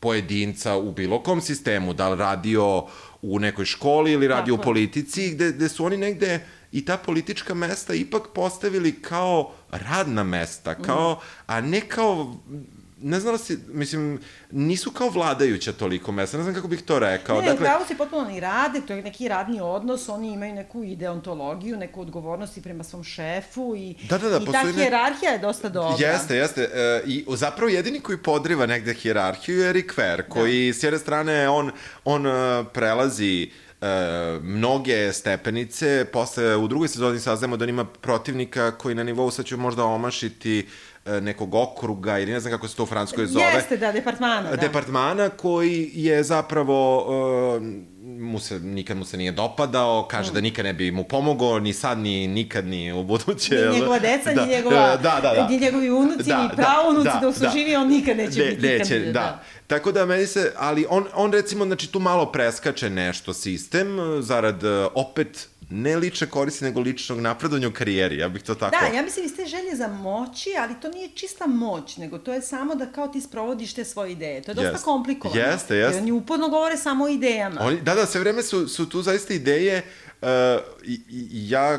[0.00, 2.86] pojedinca u bilo kom sistemu, da li radio
[3.22, 6.40] u nekoj školi ili radio Tako u politici, gde, gde su oni negde
[6.72, 12.34] i ta politička mesta ipak postavili kao radna mesta, kao, a ne kao
[13.02, 16.98] ne znam da si, mislim, nisu kao vladajuća toliko mesta, ne znam kako bih to
[16.98, 17.40] rekao.
[17.40, 20.84] Ne, dakle, upravo si potpuno ni rade, to je neki radni odnos, oni imaju neku
[20.84, 25.32] ideontologiju, neku odgovornost i prema svom šefu i, Da, da, da, i ta ne- hijerarhija
[25.32, 26.06] je dosta dobra.
[26.06, 26.62] Jeste, jeste.
[26.62, 31.48] E, I zapravo jedini koji podriva negde hijerarhiju je Rick Fair, koji s jedne strane
[31.48, 31.70] on,
[32.04, 33.50] on e, prelazi
[33.82, 39.30] e, mnoge stepenice, posle u drugoj sezoni saznamo da on ima protivnika koji na nivou
[39.30, 40.66] sad ću možda omašiti
[41.06, 43.44] nekog okruga ili ne znam kako se to u Francuskoj zove.
[43.44, 44.56] Jeste, da, departmana, da.
[44.56, 46.98] Departmana koji je zapravo
[47.56, 47.62] uh,
[48.02, 51.72] mu se, nikad mu se nije dopadao, kaže da nikad ne bi mu pomogao, ni
[51.72, 53.54] sad, ni nikad, ni u buduće.
[53.56, 55.46] Ni njegova deca, Da, ni njegova, da, da, da.
[55.48, 57.50] ni njegovi unuci, Da, ni da, praunuci, da, dok su da.
[57.50, 59.12] živi, on nikad neće Ne, biti neće, kandidat.
[59.12, 59.42] da.
[59.66, 63.88] Tako da meni se, ali on, on recimo, znači tu malo preskače nešto sistem,
[64.20, 64.60] zarad
[64.94, 68.76] opet ne lične koristi, nego ličnog napredovanja u karijeri, ja bih to tako...
[68.80, 72.32] Da, ja mislim iz te želje za moći, ali to nije čista moć, nego to
[72.32, 74.42] je samo da kao ti sprovodiš te svoje ideje.
[74.42, 74.84] To je dosta Jeste.
[74.84, 75.40] komplikovano.
[75.40, 75.96] Jeste, jeste.
[75.96, 77.60] Jer oni uporno govore samo o idejama.
[77.60, 79.82] Oni, da, da, sve vreme su, su tu zaista ideje
[80.22, 80.28] uh,
[80.84, 81.78] i, i, ja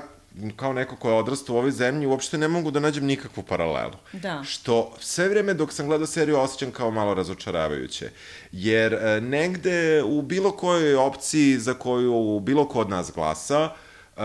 [0.56, 3.94] kao neko ko je odrastao u ovoj zemlji, uopšte ne mogu da nađem nikakvu paralelu.
[4.14, 4.44] Da.
[4.44, 8.10] Što sve vreme dok sam gledao seriju osjećam kao malo razočaravajuće.
[8.52, 14.22] Jer e, negde u bilo kojoj opciji za koju bilo ko od nas glasa, e,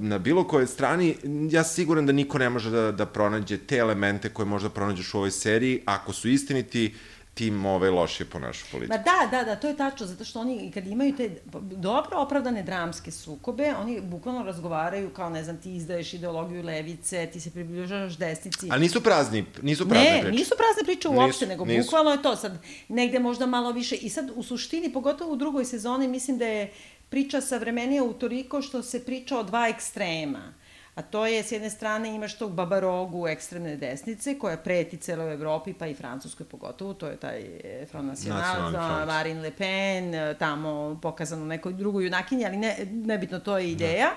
[0.00, 1.16] na bilo kojoj strani,
[1.50, 5.18] ja siguran da niko ne može da, da pronađe te elemente koje možda pronađeš u
[5.18, 6.94] ovoj seriji, ako su istiniti,
[7.38, 8.98] tim ove lošije po našu politiku.
[8.98, 11.30] Ma da, da, da, to je tačno, zato što oni kad imaju te
[11.62, 17.40] dobro opravdane dramske sukobe, oni bukvalno razgovaraju kao, ne znam, ti izdaješ ideologiju levice, ti
[17.40, 18.68] se približavaš desnici.
[18.70, 20.36] Ali nisu prazni, nisu prazne ne, priče.
[20.38, 21.82] nisu prazne priče uopšte, Nisu, nego nisu.
[21.84, 23.96] bukvalno je to sad negde možda malo više.
[23.96, 26.72] I sad u suštini, pogotovo u drugoj sezoni, mislim da je
[27.08, 30.54] priča savremenija u toliko što se priča o dva ekstrema.
[30.98, 35.74] A to je, s jedne strane, imaš tog babarogu ekstremne desnice, koja preti celoj Evropi,
[35.74, 39.04] pa i Francuskoj pogotovo, to je taj eh, Front National, za.
[39.06, 44.10] Marine Le Pen, eh, tamo pokazano nekoj drugoj junakinji, ali ne, nebitno, to je ideja.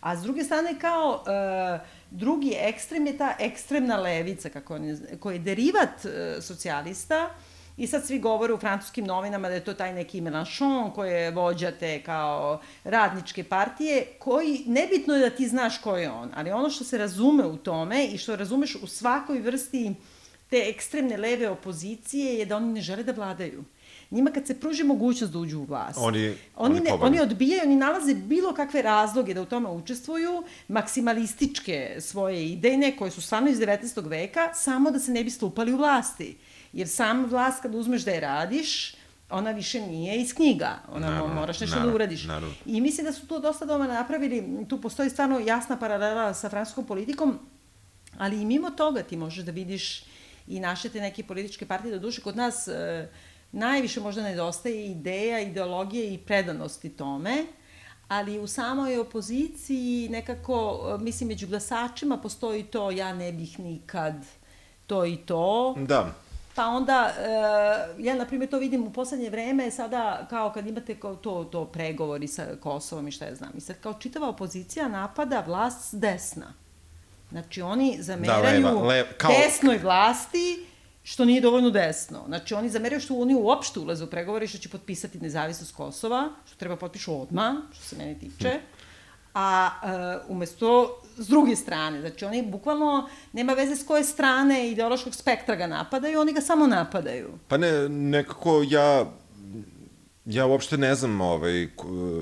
[0.00, 1.78] A s druge strane, kao e,
[2.10, 7.30] drugi ekstrem je ta ekstremna levica, kako on je, koji je derivat e, socijalista,
[7.78, 11.30] I sad svi govore u francuskim novinama da je to taj neki Mélenchon koji je
[11.30, 16.50] vođa te kao radničke partije, koji, nebitno je da ti znaš ko je on, ali
[16.50, 19.94] ono što se razume u tome i što razumeš u svakoj vrsti
[20.50, 23.64] te ekstremne leve opozicije je da oni ne žele da vladaju.
[24.10, 27.62] Njima kad se pruži mogućnost da uđu u vlast, Oni- oni, oni ne, oni odbijaju,
[27.64, 33.50] oni nalaze bilo kakve razloge da u tome učestvuju, maksimalističke svoje idejne koje su stvarno
[33.50, 34.08] iz 19.
[34.08, 36.36] veka, samo da se ne bi stupali u vlasti.
[36.72, 38.94] Jer sam vlast kad uzmeš da je radiš,
[39.30, 40.78] ona više nije iz knjiga.
[40.92, 42.24] Ona Naravno, moraš nešto da naravno, uradiš.
[42.24, 42.54] naravno.
[42.66, 46.86] I mislim da su to dosta dobro napravili, tu postoji stvarno jasna paralela sa francuskom
[46.86, 47.38] politikom,
[48.18, 50.02] ali i mimo toga ti možeš da vidiš
[50.46, 53.08] i naše te neke političke partije, do duše kod nas e,
[53.52, 57.44] najviše možda nedostaje ideja, ideologije i predanosti tome,
[58.08, 64.14] ali u samoj opoziciji nekako, e, mislim, među glasačima postoji to ja ne bih nikad
[64.86, 65.74] to i to.
[65.78, 66.14] Da.
[66.58, 71.00] Pa onda, e, ja na primjer to vidim u poslednje vreme, sada kao kad imate
[71.00, 74.88] kao to, to pregovori sa Kosovom i šta ja znam, i sad kao čitava opozicija
[74.88, 76.54] napada vlast s desna.
[77.30, 80.66] Znači oni zameraju leva, le- kao- desnoj vlasti
[81.02, 82.24] što nije dovoljno desno.
[82.26, 86.28] Znači oni zameraju što oni uopšte ulaze u pregovore i što će potpisati nezavisnost Kosova,
[86.46, 88.60] što treba potpišu odmah, što se mene tiče.
[89.34, 95.14] A e, umesto s druge strane, znači oni bukvalno nema veze s koje strane ideološkog
[95.14, 97.28] spektra ga napadaju, oni ga samo napadaju.
[97.48, 99.06] Pa ne, nekako ja,
[100.24, 101.68] ja uopšte ne znam, ovaj,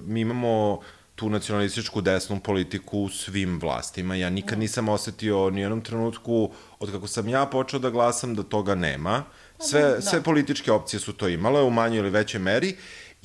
[0.07, 0.81] mi imamo
[1.17, 4.15] tu nacionalističku desnu politiku u svim vlastima.
[4.15, 8.43] Ja nikad nisam osetio ni jednom trenutku, od kako sam ja počeo da glasam, da
[8.43, 9.25] toga nema.
[9.59, 10.03] Sve, da.
[10.03, 12.77] sve političke opcije su to imale u manjoj ili većoj meri.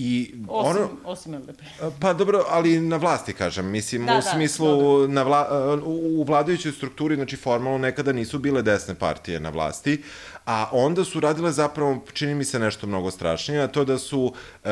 [0.04, 1.62] I Osim, ono, osim LDP.
[2.00, 5.48] Pa dobro, ali na vlasti kažem, mislim, Da, u da, smislu na vla,
[5.86, 10.04] u, u vladajućoj strukturi, znači formalno nekada nisu bile desne partije na vlasti,
[10.46, 14.34] a onda su radile zapravo, čini mi se nešto mnogo strašnije, a to da su
[14.64, 14.70] e,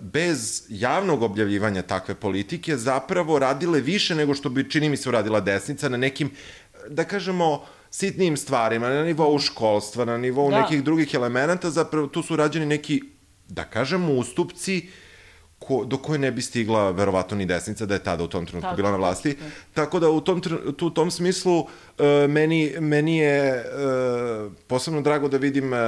[0.00, 5.40] bez javnog objavljivanja takve politike zapravo radile više nego što bi, čini mi se, uradila
[5.40, 6.30] desnica na nekim,
[6.88, 10.60] da kažemo, sitnijim stvarima, na nivou školstva, na nivou Da.
[10.60, 13.02] nekih drugih elemenata, zapravo tu su rađeni neki,
[13.50, 14.88] da kažemo, ustupci
[15.58, 18.70] ko, do koje ne bi stigla verovatno ni desnica da je tada u tom trenutku
[18.70, 19.36] Tačno, bila na vlasti.
[19.74, 20.40] Tako da u tom,
[20.76, 21.66] tu, tom smislu
[21.98, 23.64] e, meni, meni je e,
[24.66, 25.78] posebno drago da vidim e,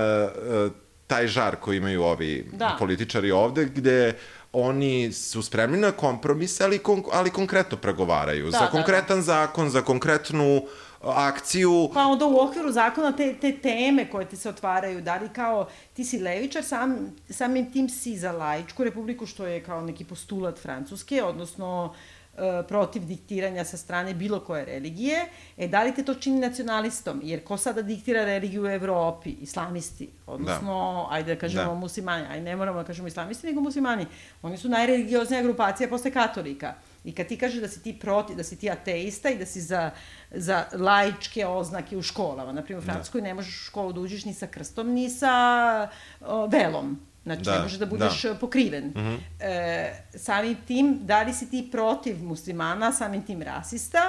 [1.06, 2.76] taj žar koji imaju ovi Da.
[2.78, 4.14] političari ovde, gde
[4.52, 8.44] oni su spremni na kompromise, ali, kon, ali konkretno pregovaraju.
[8.44, 10.66] Da, za da, konkretan zakon, za konkretnu
[11.04, 11.90] akciju.
[11.94, 15.68] Pa onda u okviru zakona te, te teme koje ti se otvaraju, da li kao
[15.92, 20.58] ti si levičar, sam, samim tim si za laičku republiku, što je kao neki postulat
[20.58, 21.94] Francuske, odnosno
[22.36, 27.20] e, protiv diktiranja sa strane bilo koje religije, e da li te to čini nacionalistom?
[27.22, 29.30] Jer ko sada diktira religiju u Evropi?
[29.30, 31.14] Islamisti, odnosno, da.
[31.14, 31.74] ajde da kažemo Da.
[31.74, 34.06] muslimani, ajde ne moramo da kažemo islamisti, nego muslimani.
[34.42, 36.74] Oni su najreligioznija grupacija posle katolika.
[37.04, 39.60] I kad ti kažeš da si ti protiv, da si ti ateista i da si
[39.60, 39.90] za,
[40.34, 44.24] za laičke oznake u školama, na primjer u Francuskoj ne možeš u školu da uđeš
[44.24, 45.88] ni sa krstom, ni sa
[46.20, 47.00] o, velom.
[47.22, 48.34] Znači, Da, ne možeš da budeš da.
[48.34, 48.84] pokriven.
[48.84, 49.18] Mm -hmm.
[49.40, 54.00] e, samim tim, da li si ti protiv muslimana, samim tim rasista,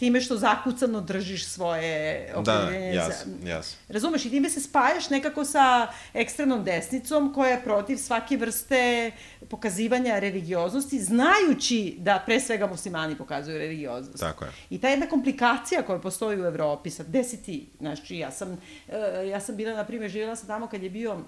[0.00, 3.48] time što zakucano držiš svoje Da, opredeljenje jas, za...
[3.48, 3.76] jas.
[3.88, 9.10] Razumeš, i time se spajaš nekako sa ekstremnom desnicom koja je protiv svake vrste
[9.48, 14.20] pokazivanja religioznosti, znajući da pre svega muslimani pokazuju religioznost.
[14.20, 14.50] Tako je.
[14.70, 17.68] I ta jedna komplikacija koja postoji u Evropi, sad, gde si ti?
[17.78, 21.18] Znači, ja sam, e, ja sam bila, na primjer, živjela sam tamo kad je bio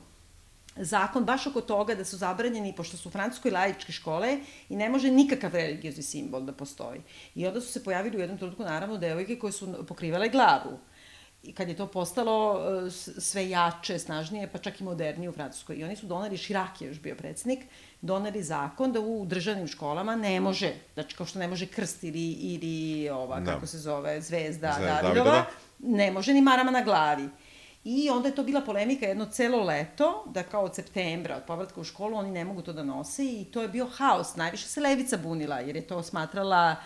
[0.76, 4.88] zakon baš oko toga da su zabranjeni, pošto su u Francuskoj laičke škole i ne
[4.88, 7.00] može nikakav religiozni simbol da postoji.
[7.34, 10.78] I onda su se pojavili u jednom trenutku naravno devojke koje su pokrivale glavu.
[11.42, 15.76] I kad je to postalo e, sve jače, snažnije, pa čak i modernije u Francuskoj.
[15.76, 17.64] I oni su doneli, Širak je još bio predsednik,
[18.00, 22.30] doneli zakon da u državnim školama ne može, znači kao što ne može krst ili,
[22.30, 23.52] ili ova, da.
[23.52, 25.44] kako se zove, zvezda, zvezda Davidova,
[25.78, 27.28] ne može ni marama na glavi.
[27.84, 31.80] I onda je to bila polemika jedno celo leto, da kao od septembra, od povratka
[31.80, 34.36] u školu, oni ne mogu to da nose i to je bio haos.
[34.36, 36.76] Najviše se levica bunila, jer je to smatrala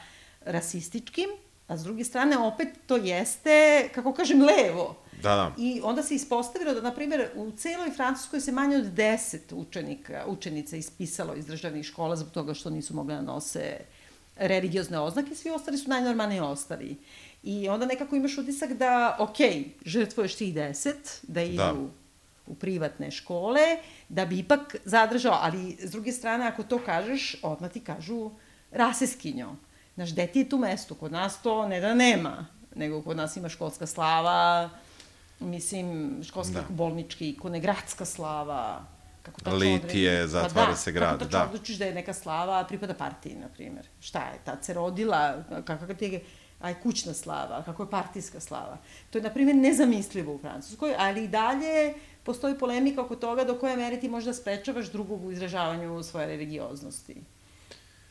[0.45, 1.29] rasističkim,
[1.69, 4.97] a s druge strane opet to jeste, kako kažem, levo.
[5.23, 5.53] Da, da.
[5.59, 10.25] I onda se ispostavilo da, na primjer, u celoj Francuskoj se manje od 10 učenika,
[10.27, 13.79] učenica ispisalo iz državnih škola zbog toga što nisu mogli da nose
[14.37, 16.97] religiozne oznake, svi ostali su najnormalnije ostali.
[17.47, 19.37] I onda nekako imaš utisak da, ok,
[19.85, 21.75] žrtvuješ tih deset, da idu da.
[22.47, 23.61] u privatne škole,
[24.09, 28.31] da bi ipak zadržao, ali s druge strane, ako to kažeš, odmah ti kažu
[28.71, 29.55] raseskinjo.
[29.95, 30.95] Znaš, gde ti je tu mesto?
[30.95, 34.71] Kod nas to ne da nema, nego kod nas ima školska slava,
[35.41, 36.65] mislim, školska da.
[36.69, 38.85] bolnički ikone, gradska slava,
[39.23, 41.79] kako tačno Litije, pa zatvara pa da, se grad, kako tačno da.
[41.79, 43.87] da je neka slava pripada partiji, na primjer.
[44.01, 46.21] Šta je, tad se rodila, kako ti je
[46.61, 48.79] aj kućna slava, kako je partijska slava.
[49.11, 53.55] To je, na primjer, nezamislivo u Francuskoj, ali i dalje postoji polemika oko toga do
[53.55, 57.17] koje mere ti možda sprečavaš drugog u izražavanju svoje religioznosti.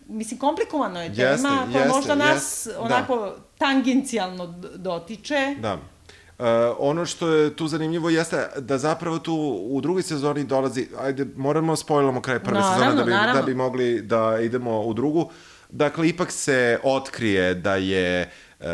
[0.08, 2.82] Mislim, komplikovano je tema jeste, koja jeste, možda nas jeste, da.
[2.82, 3.36] onako da.
[3.58, 5.56] tangencijalno dotiče.
[5.62, 5.74] Da.
[5.74, 6.46] Uh,
[6.80, 11.76] ono što je tu zanimljivo jeste da zapravo tu u drugoj sezoni dolazi, ajde, moramo
[11.76, 13.42] spojlamo kraj prve naravno, sezone da bi, naravno.
[13.42, 15.20] da bi mogli da idemo u drugu.
[15.20, 15.32] Uh,
[15.70, 18.66] Dakle, ipak se otkrije da je uh,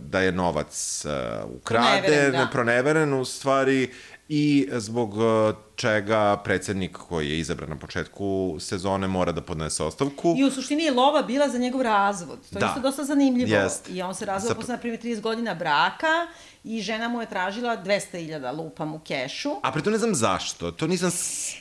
[0.00, 2.48] da je novac uh, ukraden, proneveren, da.
[2.52, 3.90] proneveren u stvari
[4.28, 10.34] i zbog e, čega predsednik koji je izabran na početku sezone mora da podnese ostavku.
[10.38, 12.38] I u suštini je lova bila za njegov razvod.
[12.52, 12.66] To je da.
[12.66, 13.56] isto dosta zanimljivo.
[13.56, 13.88] Jest.
[13.88, 14.56] I on se razvod Zap...
[14.56, 16.26] posle, na primjer, 30 godina braka
[16.64, 19.50] i žena mu je tražila 200.000 lupam u kešu.
[19.62, 20.70] A pre to ne znam zašto.
[20.70, 21.10] To nisam...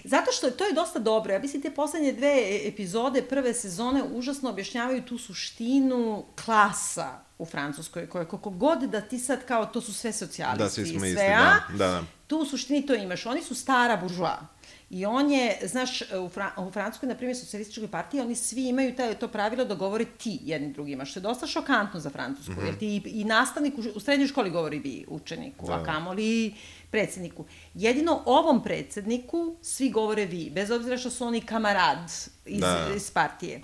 [0.03, 1.33] Zato što to je dosta dobro.
[1.33, 8.09] Ja mislim, te poslednje dve epizode prve sezone užasno objašnjavaju tu suštinu klasa u Francuskoj,
[8.09, 10.99] koje koliko god da ti sad kao to su sve socijalisti da, svi smo i
[10.99, 12.03] sve, isti, da, da, da.
[12.27, 13.25] tu u suštini to imaš.
[13.25, 14.47] Oni su stara buržua.
[14.89, 18.95] I on je, znaš, u, Fra u Francuskoj, na primjer, socijalističkoj partiji, oni svi imaju
[18.95, 22.55] taj, to pravilo da govore ti jednim drugima, što je dosta šokantno za Francusku, mm
[22.55, 22.65] -hmm.
[22.65, 25.73] jer ti i, i nastavnik u, u srednjoj školi govori vi učeniku, da.
[25.73, 26.53] a kamoli
[26.91, 27.45] predsedniku.
[27.73, 32.11] Jedino ovom predsedniku svi govore vi, bez obzira što su oni kamarad
[32.45, 32.87] iz, da.
[32.95, 33.61] iz partije.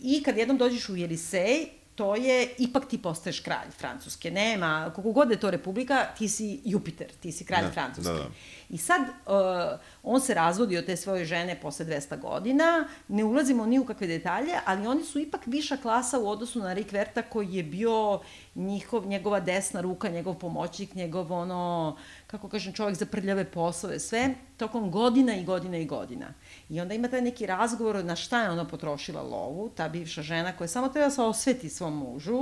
[0.00, 4.30] I kad jednom dođeš u Jelisej, to je, ipak ti postaješ kralj Francuske.
[4.30, 8.12] Nema, koliko god je to republika, ti si Jupiter, ti si kralj da, Francuske.
[8.12, 8.28] Da, da.
[8.68, 13.66] I sad, uh, on se razvodi od te svoje žene posle 200 godina, ne ulazimo
[13.66, 17.22] ni u kakve detalje, ali oni su ipak viša klasa u odnosu na Rick Verta
[17.22, 18.20] koji je bio
[18.54, 24.34] njihov, njegova desna ruka, njegov pomoćnik, njegov ono, kako kažem, čovjek za prljave poslove, sve,
[24.56, 26.26] tokom godina i godina i godina.
[26.72, 30.56] I onda ima taj neki razgovor na šta je ona potrošila lovu, ta bivša žena
[30.56, 32.40] koja samo treba da se osveti svom mužu,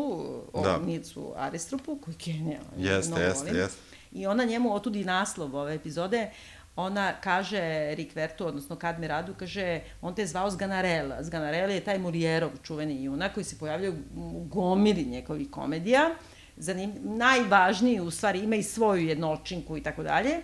[0.62, 0.78] da.
[0.78, 2.70] Nicu Aristrupu, koji je genijalan.
[2.76, 3.80] Jeste, jeste, jeste.
[4.12, 6.30] I ona njemu otudi naslov ove epizode,
[6.76, 11.22] ona kaže Rick Vertu, odnosno Kadme Radu, kaže, on te je zvao Zganarela.
[11.22, 16.10] Zganarela je taj Murijerov čuveni junak koji se pojavlja u gomili njegovih komedija.
[16.56, 20.40] Zanim, najvažniji, u stvari, ima i svoju jednočinku i tako dalje.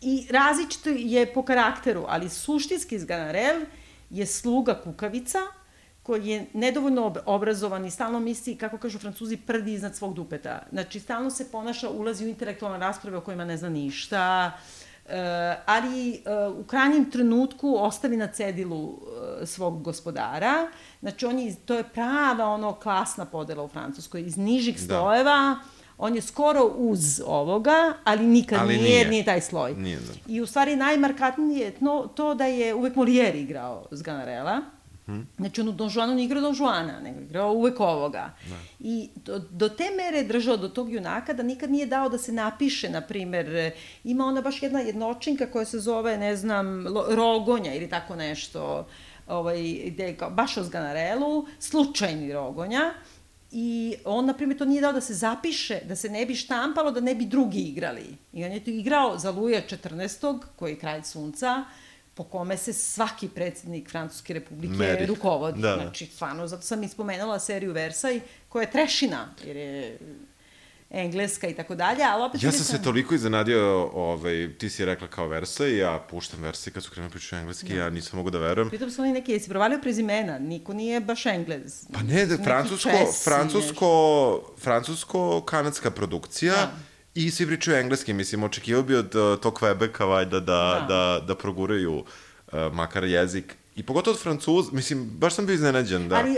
[0.00, 3.64] I različito je po karakteru, ali suštinski Zganarel
[4.10, 5.38] je sluga kukavica,
[6.02, 10.62] koji je nedovoljno obrazovan i stalno misli, kako kažu francuzi, prdi iznad svog dupeta.
[10.72, 14.52] Znači, stalno se ponaša, ulazi u intelektualne rasprave o kojima ne zna ništa,
[15.04, 15.12] uh,
[15.66, 18.98] ali uh, u krajnjem trenutku ostavi na cedilu uh,
[19.44, 20.66] svog gospodara.
[21.00, 25.56] Znači, on je, to je prava ono klasna podela u Francuskoj, iz nižih da.
[26.00, 29.74] On je skoro uz ovoga, ali nikad ali nije, nije, nije taj sloj.
[29.74, 30.12] Nije, da.
[30.26, 34.60] I u stvari najmarkatnije je to, to da je uvek Molière igrao Zganarela,
[35.10, 35.26] Hmm.
[35.36, 38.34] Znači, on u Don Juanu nije igrao Don Juana, nego igrao uvek ovoga.
[38.48, 38.56] Da.
[38.80, 42.18] I do, do te mere je držao do tog junaka da nikad nije dao da
[42.18, 43.72] se napiše, na primer,
[44.04, 48.86] ima ona baš jedna jednočinka koja se zove, ne znam, Rogonja ili tako nešto,
[49.26, 52.92] ovaj, gde, baš o Zganarelu, slučajni Rogonja,
[53.52, 56.90] I on, na primjer, to nije dao da se zapiše, da se ne bi štampalo,
[56.90, 58.16] da ne bi drugi igrali.
[58.32, 60.38] I on je to igrao za Luja 14.
[60.56, 61.64] koji je kralj sunca,
[62.14, 65.06] po kome se svaki predsednik Francuske republike Meri.
[65.06, 65.62] rukovodi.
[65.62, 65.74] Da.
[65.74, 69.98] Znači, stvarno, zato sam ispomenula seriju Versaj, koja je trešina, jer je
[70.90, 72.42] engleska i tako dalje, ali opet...
[72.42, 76.70] Ja sam se toliko iznenadio, ovaj, ti si rekla kao Versa i ja puštam Versa
[76.70, 78.68] kad su krenuli pričati engleski, ja nisam mogu da verujem.
[78.68, 81.86] Pritom su oni neki, jesi provalio prezimena, niko nije baš englez.
[81.92, 86.72] Pa ne, da, francusko, Česi, francusko, francusko-kanadska produkcija Da.
[87.14, 90.86] i svi pričaju engleski, mislim, očekivao bi od uh, tog Quebeca, valjda, da, da.
[90.88, 92.04] da, da proguraju uh,
[92.72, 93.56] makar jezik.
[93.76, 96.16] I pogotovo od Francuz, mislim, baš sam bio iznenađen, da.
[96.16, 96.36] Ali uh,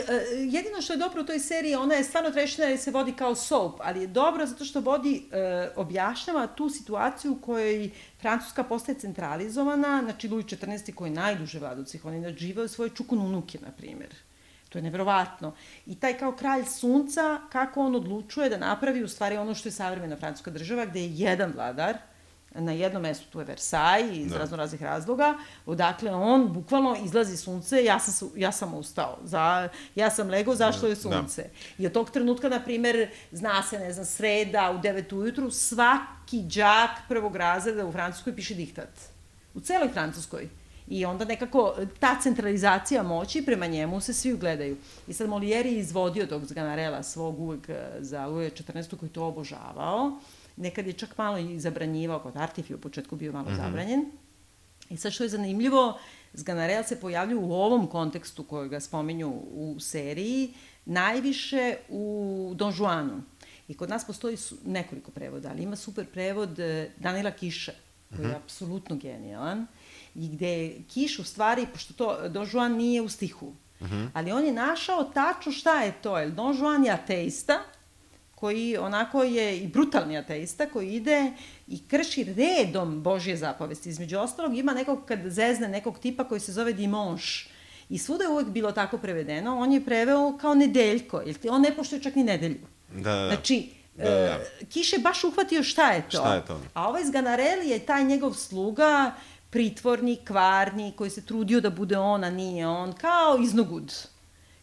[0.54, 3.34] jedino što je dobro u toj seriji, ona je stvarno trešina jer se vodi kao
[3.34, 8.98] soap, ali je dobro zato što vodi, uh, objašnjava tu situaciju u kojoj Francuska postaje
[8.98, 13.70] centralizovana, znači Louis XIV koji je najduže vlada od svih, oni nadživaju svoje čukununuke, na
[13.70, 14.14] primjer.
[14.68, 15.54] To je nevjerovatno.
[15.86, 19.72] I taj kao kralj sunca, kako on odlučuje da napravi u stvari ono što je
[19.72, 21.98] savremena francuska država, gde je jedan vladar,
[22.54, 24.38] na jednom mestu tu je Versailles iz da.
[24.38, 25.34] razno raznih razloga,
[25.66, 30.86] odakle on bukvalno izlazi sunce, ja sam, ja sam ustao, za, ja sam legao, zašto
[30.86, 31.42] je sunce.
[31.42, 31.82] Da.
[31.82, 36.42] I od tog trenutka, na primer, zna se, ne znam, sreda u 9 ujutru, svaki
[36.48, 38.88] džak prvog razreda u Francuskoj piše diktat.
[39.54, 40.48] U celoj Francuskoj.
[40.88, 44.76] I onda nekako ta centralizacija moći prema njemu se svi ugledaju.
[45.08, 48.96] I sad Molière je izvodio tog Zganarela svog uvek za Luje 14.
[48.96, 50.12] koji to obožavao.
[50.56, 53.56] Nekad je čak malo i zabranjivao, kod Artifi u početku bio malo mm -hmm.
[53.56, 54.10] zabranjen.
[54.90, 55.98] I sad što je zanimljivo,
[56.34, 63.22] Zganarel se pojavljuje u ovom kontekstu koji ga spominju u seriji, najviše u Don Juanu.
[63.68, 67.72] I kod nas postoji su, nekoliko prevoda, ali ima super prevod eh, Danila Kiša,
[68.16, 69.66] koji je apsolutno genijalan
[70.14, 73.46] i gde Kiš u stvari, pošto to Don Juan nije u stihu,
[73.80, 74.08] uh -huh.
[74.14, 77.58] ali on je našao tačno šta je to, jer Don Juan je ateista,
[78.42, 81.32] koji onako je i brutalni ateista, koji ide
[81.68, 83.88] i krši redom Božje zapovesti.
[83.88, 87.48] Između ostalog ima nekog, kad zezne nekog tipa koji se zove Dimonš,
[87.92, 91.70] I svuda je uvek bilo tako prevedeno, on je preveo kao nedeljko, jer on ne
[91.76, 92.66] poštuje čak ni nedelju.
[92.88, 93.28] Da, da.
[93.28, 93.58] Znači,
[93.96, 96.18] Da, da, e, Kiš je baš uhvatio šta je to.
[96.18, 96.60] Šta je to?
[96.74, 99.12] A ovaj Zganarelli je taj njegov sluga,
[99.50, 103.92] pritvorni, kvarni, koji se trudio da bude on, a nije on, kao iznogud.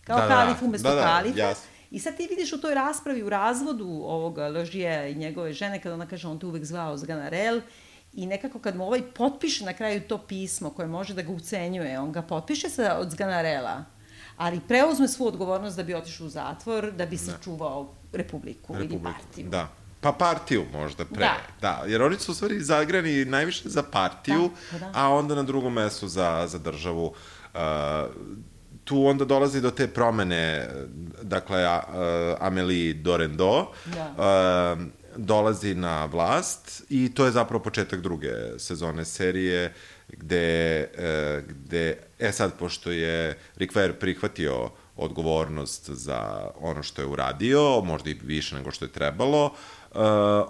[0.04, 0.36] Kao Da, da, da.
[0.36, 1.40] kalif umesto Da, da, kalifa.
[1.40, 1.79] jasno.
[1.92, 5.96] I sad ti vidiš u toj raspravi, u razvodu ovoga Ložija i njegove žene, kada
[5.96, 7.62] ona kaže on te uvek zvao Zganarel,
[8.14, 12.00] i nekako kad mu ovaj potpiše na kraju to pismo koje može da ga ucenjuje,
[12.00, 13.86] on ga potpiše sa, od Zganarela,
[14.38, 19.04] ali preuzme svu odgovornost da bi otišao u zatvor, da bi sačuvao Republiku, ili Republiku.
[19.04, 19.50] partiju.
[19.50, 19.68] Da.
[20.02, 21.20] Pa partiju možda pre.
[21.20, 21.38] Da.
[21.62, 21.84] da.
[21.88, 24.92] Jer oni su u stvari zagrani najviše za partiju, Da, pa da.
[24.96, 27.06] a onda na drugom mestu za, za državu.
[27.54, 27.60] Uh,
[28.84, 30.68] tu onda dolazi do te promene,
[31.22, 34.76] dakle, a, uh, Amelie Dorendo Da.
[34.78, 34.84] uh,
[35.16, 39.74] dolazi na vlast i to je zapravo početak druge sezone serije
[40.08, 47.08] gde, uh, gde e sad, pošto je Rick Ware prihvatio odgovornost za ono što je
[47.08, 49.52] uradio, možda i više nego što je trebalo, uh,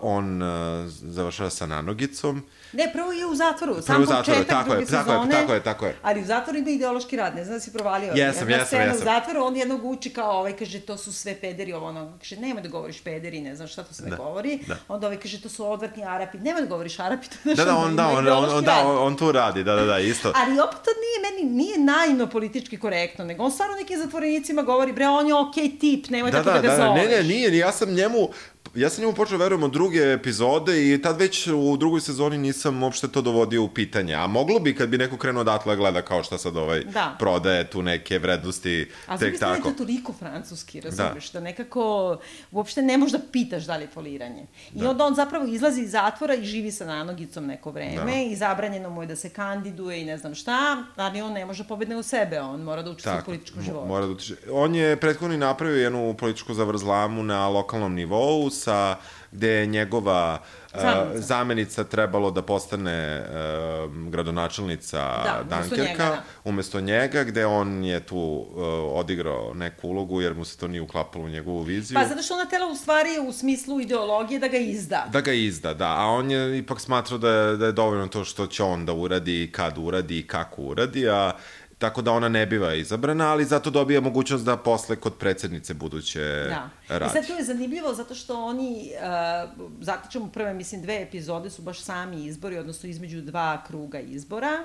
[0.02, 0.50] on uh,
[0.88, 4.74] završava sa nanogicom Ne, prvo je u zatvoru, Prvo sam u zatvoru, tako je, tako
[4.74, 5.32] je, sezone.
[5.32, 5.96] tako je, tako je.
[6.02, 8.14] Ali u zatvoru ima ideološki rad, ne znam da si provalio.
[8.16, 9.02] Jesam, jesam, scena jesam.
[9.02, 12.38] u zatvoru, on jednog uči kao ovaj, kaže, to su sve pederi, ovo ono, kaže,
[12.38, 14.60] nemoj da govoriš pederi, ne znam šta to sve Da, govori.
[14.68, 14.78] da.
[14.88, 17.76] Onda ovaj kaže, to su odvrtni Arapi, nemoj da govoriš Arapi, to je Da, da,
[17.76, 20.34] on, da, on, on, on, da, on, on tu radi, da, da, da, isto.
[20.36, 24.94] Ali opet to nije meni, nije najno politički korektno, nego on stvarno nekim zatvorenicima govori,
[24.94, 27.04] bre, on je okej okay tip, nemoj Da, tako da, da, da, ga da, zoveš.
[27.10, 28.30] ne, ne, nije, ja sam njemu,
[28.76, 32.84] ja sam njemu počeo verujem od druge epizode i tad već u drugoj sezoni nisam
[32.84, 34.14] uopšte to dovodio u pitanje.
[34.14, 37.16] A moglo bi kad bi neko krenuo odatle da gleda kao šta sad ovaj Da.
[37.20, 39.62] prodaje tu neke vrednosti, A tek tako.
[39.62, 41.40] to je toliko francuski, razumeš, da.
[41.40, 42.18] da nekako
[42.52, 44.46] uopšte ne možeš da pitaš da li je foliranje.
[44.76, 44.90] I da.
[44.90, 48.22] onda on zapravo izlazi iz zatvora i živi sa nanogicom neko vreme Da.
[48.22, 51.64] i zabranjeno mu je da se kandiduje i ne znam šta, ali on ne može
[51.64, 53.88] pobedne u sebe, on mora da učestvuje u političkom životu.
[53.88, 54.36] Mora da utiče.
[54.52, 58.96] On je prethodno napravio jednu političku zavrzlamu na lokalnom nivou sa
[59.32, 60.40] gde je njegova
[60.74, 61.22] uh, Zamenica.
[61.22, 66.24] zamenica trebalo da postane uh, gradonačelnica Da, umesto Dunkerka, njega, da.
[66.44, 68.64] umesto njega, gde on je tu uh,
[69.00, 71.96] odigrao neku ulogu jer mu se to nije uklapalo u njegovu viziju.
[71.96, 75.06] Pa zato što ona tela u stvari u smislu ideologije da ga izda.
[75.12, 75.88] Da ga izda, da.
[75.98, 78.94] A on je ipak smatrao da je, da je dovoljno to što će on da
[78.94, 81.32] uradi, kad uradi i kako uradi, a
[81.80, 86.20] tako da ona ne biva izabrana, ali zato dobija mogućnost da posle kod predsednice buduće
[86.50, 86.70] Da.
[86.96, 87.14] I radi.
[87.14, 91.82] sad to je zanimljivo zato što oni, uh, zatičemo prve, mislim, dve epizode su baš
[91.82, 94.64] sami izbori, odnosno između dva kruga izbora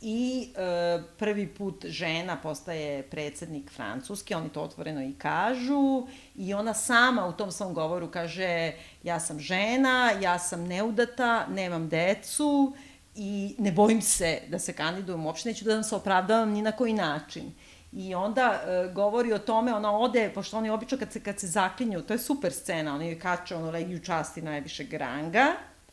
[0.00, 6.06] i uh, prvi put žena postaje predsednik Francuske, oni to otvoreno i kažu
[6.36, 11.88] i ona sama u tom svom govoru kaže ja sam žena, ja sam neudata, nemam
[11.88, 12.74] decu
[13.14, 16.72] i ne bojim se da se kandidujem, uopšte neću da vam se opravdavam ni na
[16.72, 17.52] koji način.
[17.92, 21.46] I onda e, govori o tome, ona ode, pošto oni obično kad se, kad se
[21.46, 25.46] zaklinju, to je super scena, oni joj kače ono legiju časti najvišeg ranga,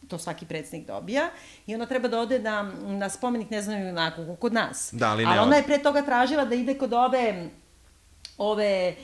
[0.07, 1.29] to svaki predsednik dobija,
[1.67, 4.89] i ona treba da ode na, na spomenik, ne znam, onako, kod nas.
[4.91, 5.47] Da, ali ne Ali ode.
[5.47, 7.49] ona je pre toga tražila da ide kod ove,
[8.37, 8.95] ove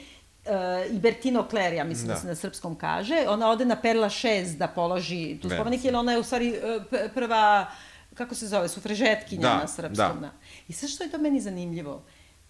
[0.46, 2.14] uh, Ibertino Klerija, mislim da.
[2.14, 2.20] Da.
[2.20, 3.26] se na srpskom kaže.
[3.28, 6.84] Ona ode na Perla 6 da položi tu spomenik, jer ona je u stvari uh,
[7.14, 7.68] prva,
[8.16, 10.22] kako se zove, sufrežetkinja Da, na srpskom.
[10.22, 10.32] da.
[10.68, 12.02] I sve što je to meni zanimljivo,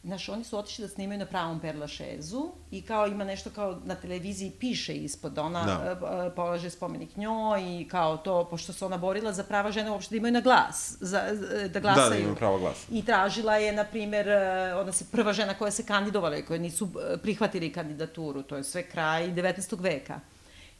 [0.03, 2.41] Znaš, oni su otišli da snimaju na pravom Perla Šezu
[2.71, 5.95] i kao ima nešto kao na televiziji piše ispod, ona Da.
[5.95, 6.29] da.
[6.31, 10.17] polaže spomenik njoj i kao to, pošto se ona borila za prava žene uopšte da
[10.17, 12.03] imaju na glas, za, za- da glasaju.
[12.03, 12.87] Da, da imaju pravo glasa.
[12.91, 14.39] I tražila je, na primer, e,
[14.75, 18.63] ona se prva žena koja se kandidovala i koja nisu e, prihvatili kandidaturu, to je
[18.63, 19.79] sve kraj 19.
[19.79, 20.19] veka.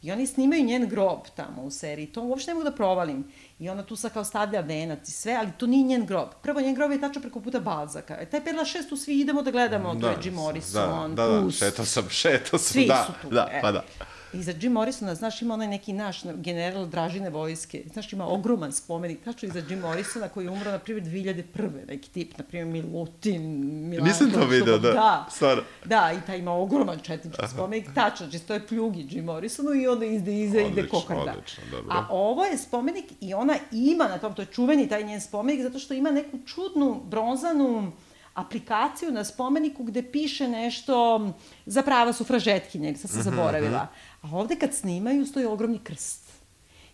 [0.06, 3.24] I oni snimaju njen grob tamo u seriji, to uopšte ne mogu da provalim.
[3.58, 6.28] I ona tu sad kao stavlja venac i sve, ali to nije njen grob.
[6.42, 8.16] Prvo, njen grob je tačno preko puta Balzaka.
[8.20, 11.26] E, taj Perla 6 tu svi idemo da gledamo, da, to je Jim Morrison, da,
[11.26, 13.34] da, da, šetao sam, šetao sam, Svi da, su tu.
[13.34, 13.60] da, e.
[13.60, 13.84] pa da.
[14.32, 18.72] I za Jim Morrisona, znaš, ima onaj neki naš general Dražine vojske, znaš, ima ogroman
[18.72, 21.86] spomenik, tačno i za Jim Morrisona koji je umro, na primjer, 2001.
[21.88, 23.42] neki tip, na primjer, Milutin,
[23.80, 24.20] Milanković.
[24.20, 25.62] Nisam to video, da, Da, stvarno.
[25.84, 30.06] da, i taj ima ogroman četnički spomenik, tačno, čisto je pljugi Jim Morrisonu i onda
[30.06, 31.32] ide, iza ide Odlično, kokarda.
[31.32, 31.92] odlično, dobro.
[31.92, 35.62] A ovo je spomenik i ona ima na tom, to je čuveni taj njen spomenik,
[35.62, 37.92] zato što ima neku čudnu bronzanu
[38.36, 41.28] aplikaciju na spomeniku gde piše nešto
[41.66, 43.86] za prava sufražetkinje, sad sam zaboravila.
[44.22, 46.26] A ovde kad snimaju stoji ogromni krst.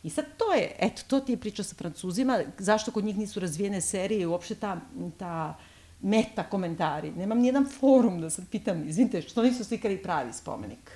[0.03, 3.41] I sad to je, eto, to ti je priča sa Francuzima, zašto kod njih nisu
[3.41, 4.81] razvijene serije i uopšte ta,
[5.19, 5.59] ta
[6.03, 7.11] meta komentari.
[7.11, 10.91] Nemam nijedan forum da sad pitam, izvinite, što nisu slikali pravi spomenik?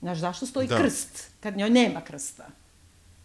[0.00, 0.78] Znaš, zašto stoji da.
[0.78, 2.46] krst, kad njoj nema krsta?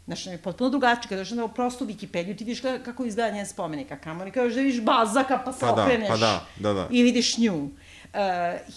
[0.07, 1.09] Znaš, je potpuno drugačiji.
[1.09, 3.91] Kada došli na prostu Wikipediju, ti vidiš ka- kako izgleda njen spomenik.
[3.91, 6.73] A kamo li kažeš da vidiš bazaka, pa se Pa da, okreneš pa da, da,
[6.73, 6.87] da.
[6.89, 7.53] i vidiš nju.
[7.55, 7.69] Uh,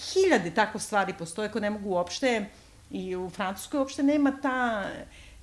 [0.05, 2.47] hiljade tako stvari postoje koje ne mogu uopšte,
[2.91, 4.85] i u Francuskoj uopšte nema ta...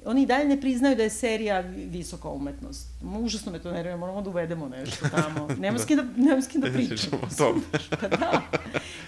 [0.06, 2.88] Oni i dalje ne priznaju da je serija vi- visoka umetnost.
[3.16, 5.48] Užasno me to nervira, moramo da uvedemo nešto tamo.
[5.60, 6.98] Nema s kim da, nema s kim da pričam.
[7.22, 7.22] Pričamo.
[7.92, 8.42] Pa da.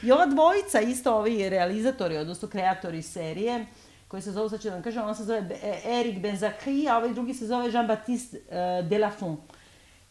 [0.03, 3.65] I ova dvojica, isto ovi realizatori, odnosno kreatori serije,
[4.09, 6.97] koji se zove, sad ću da vam kažem, on se zove Be- Eric Benzakri, a
[6.97, 9.39] ovaj drugi se zove Jean-Baptiste uh, Delafont.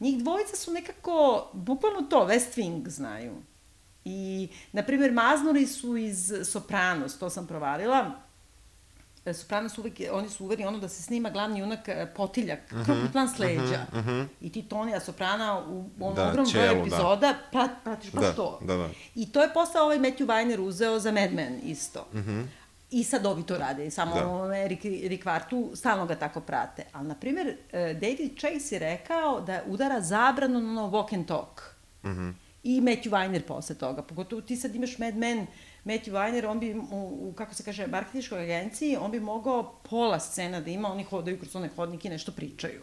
[0.01, 3.35] Njih dvojica su nekako, bukvalno to, West Wing znaju.
[4.05, 8.11] I, na primjer, maznuli su iz Sopranos, to sam provalila.
[9.25, 12.79] E, Sopranos uvek, oni su uveri ono da se snima glavni junak e, potiljak, uh
[12.79, 13.87] -huh, krupni plan s leđa.
[13.93, 14.27] Uh -huh.
[14.41, 16.81] I ti Tonija Soprana u onom Da, da, ogromnom broju da.
[16.81, 18.59] epizoda prat, pratiš baš Da, to.
[18.63, 18.89] da, da.
[19.15, 22.07] I to je posao ovaj Matthew Weiner uzeo za Mad Men isto.
[22.13, 22.45] Uh -huh.
[22.91, 24.49] I sad ovi to rade, samo Da.
[24.49, 24.67] da.
[24.67, 26.85] Rick, Rick Vartu stalno ga tako prate.
[26.93, 31.27] Ali, na primjer, e, David Chase je rekao da udara zabranu na ono walk and
[31.27, 31.75] talk.
[32.05, 32.33] Mm -hmm.
[32.63, 34.03] I Matthew Weiner posle toga.
[34.03, 35.47] Pogotovo ti sad imaš Mad Men,
[35.85, 40.21] Matthew Weiner, on bi, u, u kako se kaže, marketinškoj agenciji, on bi mogao pola
[40.21, 42.83] scena da ima, oni hodaju kroz one hodnike i nešto pričaju.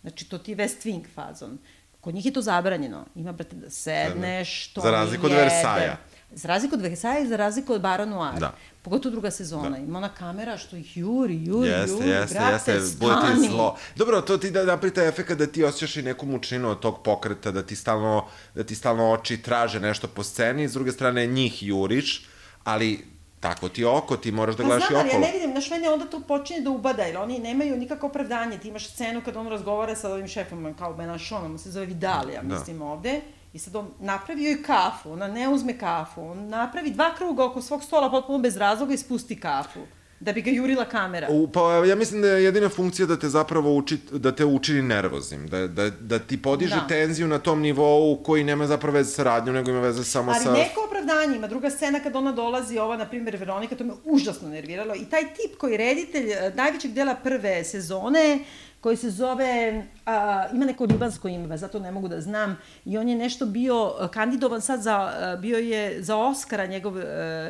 [0.00, 1.58] Znači, to ti je West Wing fazon.
[2.00, 3.04] Kod njih je to zabranjeno.
[3.14, 5.32] Ima, brate, da sedneš, to Za razliku od.
[5.32, 5.96] Versaja.
[6.34, 8.34] Za razliku od Versaja i za razliku od Baron Noir.
[8.34, 8.54] Da.
[8.82, 9.70] Pogotovo druga sezona.
[9.70, 9.76] Da.
[9.76, 13.48] Ima ona kamera što ih juri, juri, Jeste, juri, jeste, brate, jeste, bude ti stani.
[13.48, 13.76] zlo.
[13.96, 17.02] Dobro, to ti da napravi taj efekt da ti osjećaš i neku mučinu od tog
[17.02, 18.24] pokreta, da ti stalno,
[18.54, 22.26] da ti stalno oči traže nešto po sceni, s druge strane njih juriš,
[22.64, 23.04] ali
[23.40, 25.26] tako ti oko, ti moraš da Pa gledaš i znam, ali ja okolo.
[25.26, 28.58] ne vidim, znaš, mene onda to počinje da ubada, jer oni nemaju nikako opravdanje.
[28.58, 32.42] Ti imaš scenu kad on razgovara sa ovim šefom, kao Benašon, on se zove Vidalija,
[32.42, 32.54] Da.
[32.54, 33.20] mislim, ovde.
[33.52, 37.62] I sad on napravi joj kafu, ona ne uzme kafu, on napravi dva kruga oko
[37.62, 39.80] svog stola potpuno bez razloga i spusti kafu.
[40.20, 41.26] Da bi ga jurila kamera.
[41.30, 44.82] U, pa ja mislim da je jedina funkcija da te zapravo uči, da te učini
[44.82, 46.86] nervoznim, da, da, da ti podiže Da.
[46.86, 50.44] tenziju na tom nivou koji nema zapravo veze sa radnjom, nego ima veze samo Ali
[50.44, 50.52] sa...
[50.52, 51.46] neko opravdanje ima.
[51.46, 54.94] Druga scena kad ona dolazi, ova, na primjer, Veronika, to me užasno nerviralo.
[54.94, 58.38] I taj tip koji je reditelj eh, najvećeg dela prve sezone,
[58.82, 63.08] koji se zove, a, ima neko libansko ime, zato ne mogu da znam, i on
[63.08, 67.02] je nešto bio eh, kandidovan sad za, eh, bio je za Oscara njegov uh,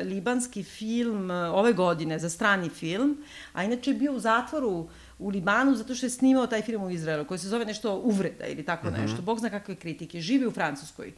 [0.03, 3.17] libanski film uh, ove godine, za strani film,
[3.53, 4.87] a inače je bio u zatvoru
[5.19, 8.45] u Libanu zato što je snimao taj film u Izraelu, koji se zove nešto uvreda
[8.45, 9.21] ili tako nešto.
[9.21, 10.21] Bog zna kakve kritike.
[10.21, 11.13] Živi u Francuskoj.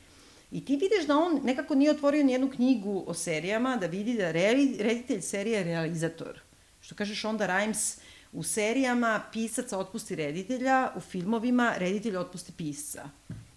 [0.52, 4.32] I ti vidiš da on nekako nije otvorio nijednu knjigu o serijama, da vidi da
[4.32, 6.40] reali, reditelj serije je realizator.
[6.82, 13.10] Što kažeš onda Rhymes, u serijama pisac otpusti reditelja, u filmovima reditelj otpusti pisca.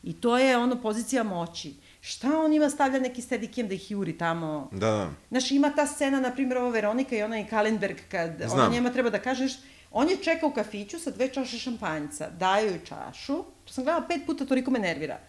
[0.02, 1.74] I to je ono pozicija moći.
[2.00, 4.68] Šta on ima stavlja neki stedikem da ih juri tamo?
[4.72, 5.10] Da.
[5.28, 8.60] Znaš, ima ta scena, na primjer, ovo Veronika i onaj Kalenberg, kad Znam.
[8.60, 9.52] ona njema treba da kažeš,
[9.90, 14.06] on je čekao u kafiću sa dve čaše šampanjca, daju joj čašu, to sam gledala
[14.06, 15.20] pet puta, toliko me nervira.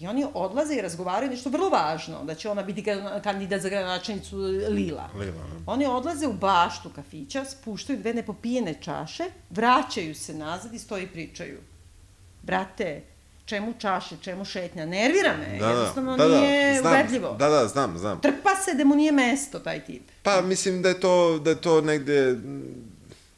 [0.00, 3.68] I oni odlaze i razgovaraju nešto vrlo važno, da će ona biti ka- kandidat za
[3.68, 4.36] gradonačelnicu
[4.68, 5.08] Lila.
[5.14, 11.04] Lila, Oni odlaze u baštu kafića, spuštaju dve nepopijene čaše, vraćaju se nazad i stoji
[11.04, 11.58] i pričaju.
[12.42, 13.02] Brate,
[13.44, 14.86] čemu čaše, čemu šetnja?
[14.86, 17.36] Nervira me, Da, da, jednostavno da, da, nije znam, uvedljivo.
[17.38, 18.20] Da, da, znam, znam.
[18.20, 20.02] Trpa se da mu nije mesto, taj tip.
[20.22, 22.62] Pa mislim da je to, da je to negde m,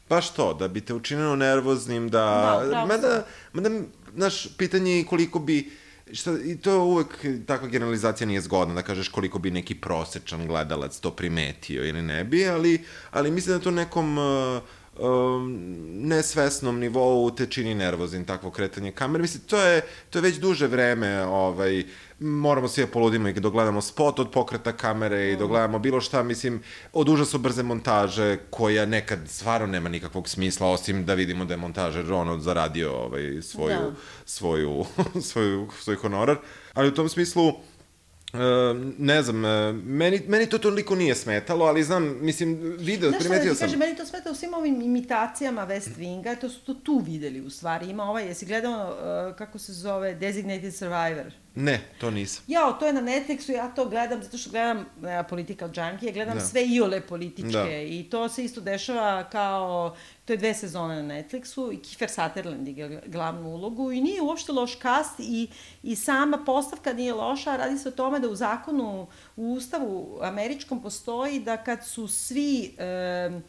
[0.09, 2.19] baš to, da bi te učinilo nervoznim, da...
[2.19, 3.69] Da, upravo mada, mada,
[4.15, 5.71] znaš, pitanje je koliko bi,
[6.11, 10.99] šta, i to uvek, takva generalizacija nije zgodna, da kažeš koliko bi neki prosečan gledalac
[10.99, 14.61] to primetio ili ne bi, ali, ali mislim da to nekom uh,
[14.99, 15.55] um,
[16.07, 19.21] nesvesnom nivou te čini nervoznim takvo kretanje kamere.
[19.21, 21.83] Mislim, to je, to je već duže vreme, ovaj,
[22.19, 26.01] moramo svi da poludimo i dok gledamo spot od pokreta kamere i dok gledamo bilo
[26.01, 26.61] šta, mislim,
[26.93, 31.57] od užasno brze montaže koja nekad stvarno nema nikakvog smisla, osim da vidimo da je
[31.57, 33.91] montažer ono zaradio ovaj, svoju, Da.
[34.25, 34.85] svoju,
[35.29, 36.37] svoju, svoj honorar.
[36.73, 37.72] Ali u tom smislu, Uh,
[38.97, 43.29] ne znam, uh, meni, meni to toliko nije smetalo, ali znam, mislim, video, Znaš da
[43.29, 43.67] primetio ti sam.
[43.67, 47.41] kažem, meni to smeta u svim ovim imitacijama West Winga, to su to tu videli
[47.41, 47.89] u stvari.
[47.89, 48.89] Ima ovaj, jesi gledao,
[49.29, 51.42] uh, kako se zove, Designated Survivor?
[51.55, 52.43] Ne, to nisam.
[52.47, 54.85] Jao, to je na Netflixu, ja to gledam zato što gledam uh,
[55.29, 56.41] Political Junkie, gledam Da.
[56.45, 57.81] sve iole političke Da.
[57.81, 59.95] i to se isto dešava kao,
[60.25, 64.51] to je dve sezone na Netflixu i Kiefer Sutherland igra glavnu ulogu i nije uopšte
[64.51, 65.47] loš kast i,
[65.83, 70.81] i sama postavka nije loša, radi se o tome da u zakonu, u ustavu američkom
[70.81, 72.75] postoji da kad su svi
[73.29, 73.43] um,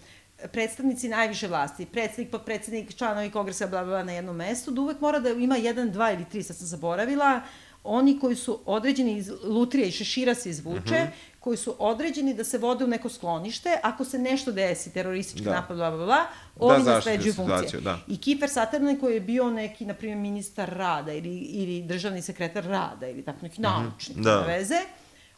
[0.52, 5.00] predstavnici najviše vlasti, predsednik, podpredsednik, članovi kongresa, bla, bla, bla, na jednom mestu, da uvek
[5.00, 7.40] mora da ima jedan, dva ili tri, sad sam zaboravila,
[7.84, 11.12] oni koji su određeni iz lutrije i šešira se izvuče, Mhm.
[11.40, 15.50] koji su određeni da se vode u neko sklonište, ako se nešto desi, teroristički Da.
[15.52, 16.18] napad, bla, bla, bla,
[16.58, 17.80] ovi zaštite nasleđuju funkcije.
[17.80, 17.98] da.
[18.08, 22.64] I Kiefer Sutherland koji je bio neki, na primjer, ministar rada ili, ili državni sekretar
[22.64, 24.40] rada ili tako neki naučnik, Da.
[24.40, 24.80] veze,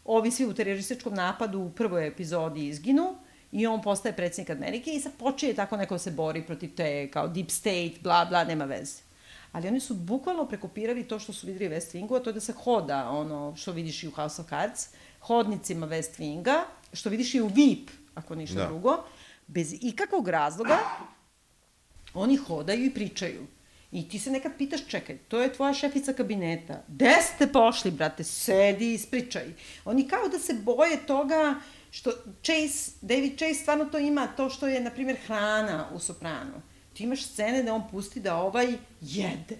[0.04, 3.14] ovi svi u terorističkom napadu u prvoj epizodi izginu
[3.52, 7.10] i on postaje predsjednik Amerike i sad počeje tako neko da se bori protiv te
[7.10, 9.05] kao deep state, bla, bla, nema veze.
[9.56, 12.40] Ali oni su bukvalno prekopirali to što su videli West Wingu, a to je da
[12.40, 14.88] se hoda, ono što vidiš i u House of Cards,
[15.20, 18.66] hodnicima West Winga, što vidiš i u VIP, ako ništa Da.
[18.66, 19.04] drugo,
[19.46, 20.78] bez ikakvog razloga,
[22.14, 23.46] oni hodaju i pričaju.
[23.92, 26.82] I ti se nekad pitaš, čekaj, to je tvoja šefica kabineta.
[26.88, 28.24] Gde ste pošli, brate?
[28.24, 29.54] Sedi i ispričaj.
[29.84, 31.54] Oni kao da se boje toga
[31.90, 32.10] što
[32.42, 36.62] Chase, David Chase stvarno to ima, to što je, na primjer, hrana u Sopranu.
[36.96, 38.66] Ti imaš scene da on pusti da ovaj
[39.00, 39.56] jede.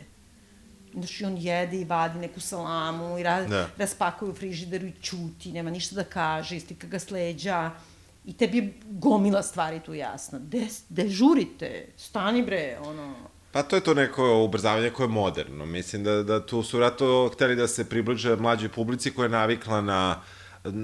[0.95, 3.69] Znaš, i on jede i vadi neku salamu i ra Da.
[3.77, 7.71] raspakuje u frižideru i čuti, nema ništa da kaže, istika ga sleđa.
[8.25, 10.39] I tebi je gomila stvari tu jasna.
[10.39, 13.15] De, de žurite, stani bre, ono...
[13.53, 15.67] Pa to je to neko ubrzavanje koje je moderno.
[15.67, 19.81] Mislim da, da tu su vratno hteli da se približe mlađoj publici koja je navikla
[19.81, 20.23] na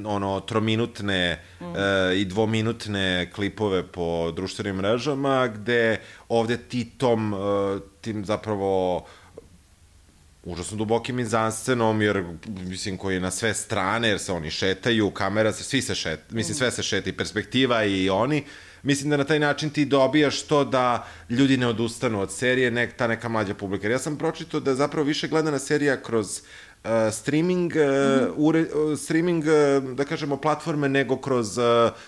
[0.04, 1.64] ono trominutne mm.
[1.64, 7.36] e, i dvominutne klipove po društvenim mrežama gde ovde ti tom e,
[8.00, 9.04] tim zapravo
[10.44, 15.52] užasno dubokim izanscenom, jer, mislim, koji je na sve strane, jer se oni šetaju, kamera
[15.52, 18.44] se, svi se šeta, mislim, sve se šeta, i perspektiva i oni,
[18.82, 22.96] mislim da na taj način ti dobijaš to da ljudi ne odustanu od serije, nek,
[22.96, 23.86] ta neka mlađa publika.
[23.86, 26.44] Jer ja sam pročito da zapravo više gledana serija kroz uh,
[27.12, 31.64] streaming, uh, ure, uh, streaming, uh, da kažemo, platforme nego kroz, uh,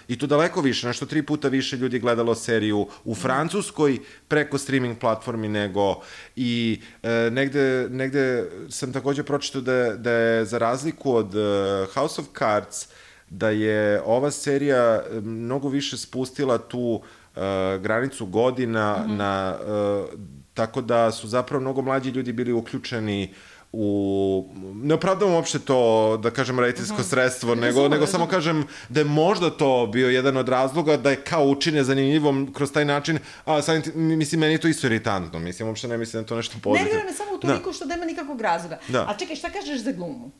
[0.08, 3.98] i to daleko više, nešto tri puta više ljudi gledalo seriju u Francuskoj
[4.28, 6.00] preko streaming platformi nego
[6.36, 12.20] i uh, negde, negde sam takođe pročitao da, da je za razliku od uh, House
[12.20, 12.88] of Cards
[13.30, 17.42] da je ova serija mnogo više spustila tu uh,
[17.82, 19.16] granicu godina mm -hmm.
[19.16, 20.20] na uh,
[20.54, 23.34] tako da su zapravo mnogo mlađi ljudi bili uključeni
[23.76, 25.78] u ne opravdavam uopšte to
[26.22, 27.02] da kažem rejtinsko Mhm.
[27.02, 31.16] sredstvo nego nego samo kažem da je možda to bio jedan od razloga da je
[31.16, 35.68] kao učine zanimljivom kroz taj način a tim, mislim meni je to isto iritantno mislim
[35.68, 38.04] uopšte ne mislim da je to nešto pozitivno Nervira me samo u toliko što nema
[38.04, 38.78] nikakvog razloga.
[38.88, 39.06] Da.
[39.08, 40.30] A čekaj, šta kažeš za glumu?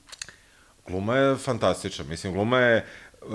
[0.86, 2.86] Gluma je fantastična, mislim, gluma je
[3.22, 3.28] uh,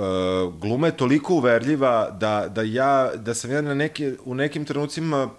[0.61, 5.29] gluma je toliko uverljiva da, da ja, da sam ja na neki, u nekim trenucima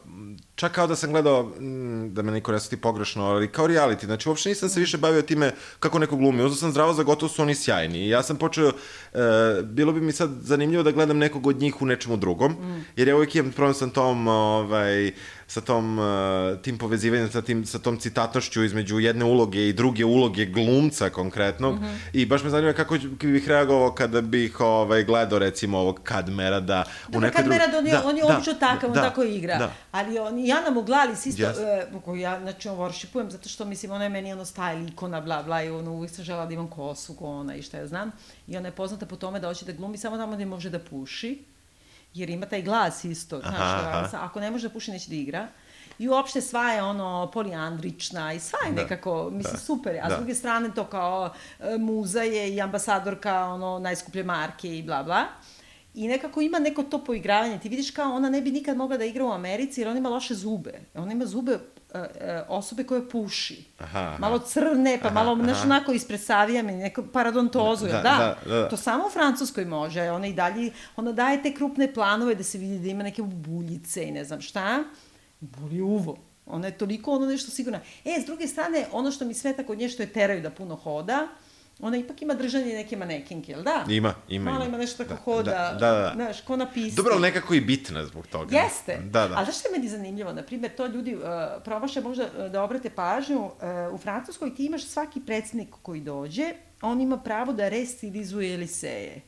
[0.61, 4.05] čak kao da sam gledao, mm, da me niko ne shvati pogrešno, ali kao reality,
[4.05, 7.29] znači uopšte nisam se više bavio time kako neko glumi, uzao sam zdravo za gotovo
[7.29, 7.99] su oni sjajni.
[7.99, 9.21] I ja sam počeo, uh,
[9.65, 12.57] bilo bi mi sad zanimljivo da gledam nekog od njih u nečemu drugom,
[12.97, 15.13] jer ja uvijek imam problem sa tom, ovaj,
[15.51, 16.05] sa tom, uh,
[16.63, 21.75] tim povezivanjem, sa, tim, sa tom citatnošću između jedne uloge i druge uloge glumca konkretnog.
[21.75, 21.97] Mm -hmm.
[22.13, 26.85] I baš me zanima kako bih reagovao kada bih ovaj, gledao recimo ovog Kadmera da
[27.09, 29.23] u nekoj nekoj Kadmera, on je, da, on je da, obično takav, on da, tako
[29.23, 29.59] igra.
[29.59, 29.73] Da.
[29.93, 31.55] Ali on, i Ana Muglalis isto, Yes.
[31.55, 31.97] yes.
[31.97, 35.21] uh, koju ja, znači, on worshipujem, zato što, mislim, ona je meni ono style ikona,
[35.21, 37.87] bla, bla, i ono, uvijek sam žela da imam kosu ko ona i šta ja
[37.87, 38.11] znam.
[38.47, 40.79] I ona je poznata po tome da hoće da glumi samo tamo gde može da
[40.79, 41.50] puši,
[42.15, 45.15] jer ima taj glas isto, znaš, Aha, da, ako ne može da puši, neće da
[45.15, 45.49] igra.
[45.99, 49.97] I uopšte sva je ono polijandrična i sva je Da, nekako, mislim, da, super.
[50.03, 50.15] A da.
[50.15, 55.03] s druge strane to kao e, muza je i ambasadorka ono najskuplje marke i bla
[55.03, 55.25] bla.
[55.95, 57.59] I nekako ima neko to poigravanje.
[57.59, 60.09] Ti vidiš kao ona ne bi nikad mogla da igra u Americi jer ona ima
[60.09, 60.81] loše zube.
[60.95, 61.59] Ona ima zube
[62.49, 63.64] osobe koje puši.
[63.78, 64.16] Aha, aha.
[64.18, 65.66] Malo crne, pa malo, Aha, znaš, aha.
[65.66, 68.68] onako ispred savijame, neko paradontozu, Da, da, da, da, da.
[68.68, 70.11] To samo u Francuskoj može.
[70.11, 74.05] Ona i dalje, ona daje te krupne planove da se vidi da ima neke buljice
[74.05, 74.84] i ne znam šta.
[75.41, 76.16] Boli uvo.
[76.47, 77.80] Ona je toliko ono nešto sigurna.
[78.05, 80.76] E, s druge strane, ono što mi smeta kod nje što je teraju da puno
[80.76, 81.28] hoda,
[81.83, 83.85] ona ipak ima držanje neke manekinke, jel da?
[83.89, 84.78] Ima, ima, Malo ima.
[84.78, 86.12] nešto tako Da, hoda, da, da, da.
[86.14, 86.97] znaš, ko na pisti.
[86.97, 88.57] Dobro, ali nekako i bitna zbog toga.
[88.57, 88.97] Jeste.
[89.05, 89.35] Da, da.
[89.37, 90.33] Ali znaš što je meni zanimljivo?
[90.33, 91.22] Na primjer, to ljudi uh,
[91.64, 93.41] promaše možda uh, da obrate pažnju.
[93.41, 93.51] Uh,
[93.95, 96.53] u Francuskoj ti imaš svaki predsjednik koji dođe,
[96.83, 99.20] on ima pravo da restilizuje Eliseje.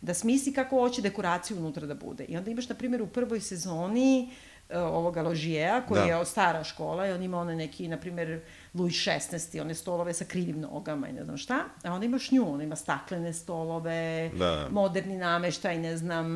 [0.00, 2.24] Da smisli kako hoće dekoraciju unutra da bude.
[2.24, 4.30] I onda imaš, na primjer, u prvoj sezoni
[4.70, 6.06] uh, ovoga Ložijeja, koji Da.
[6.06, 8.40] je od stara škola i on ima one neki, na primjer,
[8.74, 11.54] Louis XVI, one stolove sa krivim nogama i ne znam šta.
[11.84, 14.68] A onda imaš nju, ona ima staklene stolove, Da.
[14.70, 16.26] moderni nameštaj, ne znam,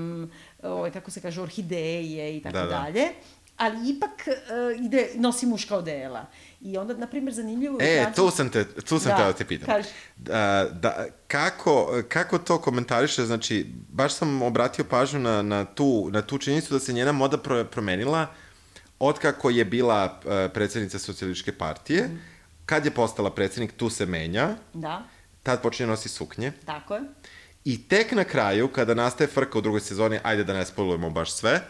[0.63, 2.69] ovaj, kako se kaže, orhideje i tako Da, da.
[2.69, 3.09] dalje.
[3.57, 6.27] Ali ipak uh, ide, nosi muška odela.
[6.61, 7.79] I onda, na primjer, zanimljivo...
[7.81, 9.67] E, Francus- tu sam te, tu sam Da, teo da te pitam.
[9.67, 9.89] kaži.
[10.17, 16.23] Da, da, kako, kako to komentariše, znači, baš sam obratio pažnju na, na, tu, na
[16.23, 18.29] tu činjenicu da se njena moda pro, promenila od
[19.15, 22.17] kako je bila uh, predsednica socijalističke partije, Mhm.
[22.67, 25.03] kad je postala predsednik, tu se menja, Da,
[25.43, 26.53] tad počinje nosi suknje.
[26.65, 27.03] tako je.
[27.65, 31.33] I tek na kraju, kada nastaje frka u drugoj sezoni, ajde da ne spolujemo baš
[31.33, 31.61] sve,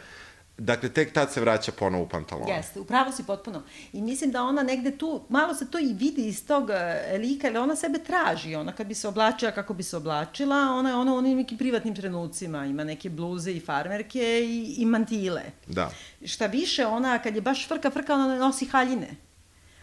[0.58, 2.52] dakle, tek tad se vraća ponovo u pantalone.
[2.52, 3.62] Jeste, upravo si potpuno.
[3.92, 7.46] I mislim da ona negde tu, malo se to i vidi iz tog e, lika,
[7.46, 8.54] jer ona sebe traži.
[8.54, 11.58] Ona kad bi se oblačila kako bi se oblačila, ona je ona u onim nekim
[11.58, 12.66] privatnim trenucima.
[12.66, 15.42] Ima neke bluze i farmerke i, i mantile.
[15.66, 15.90] Da.
[16.24, 19.08] Šta više, ona kad je baš frka, frka, ona nosi haljine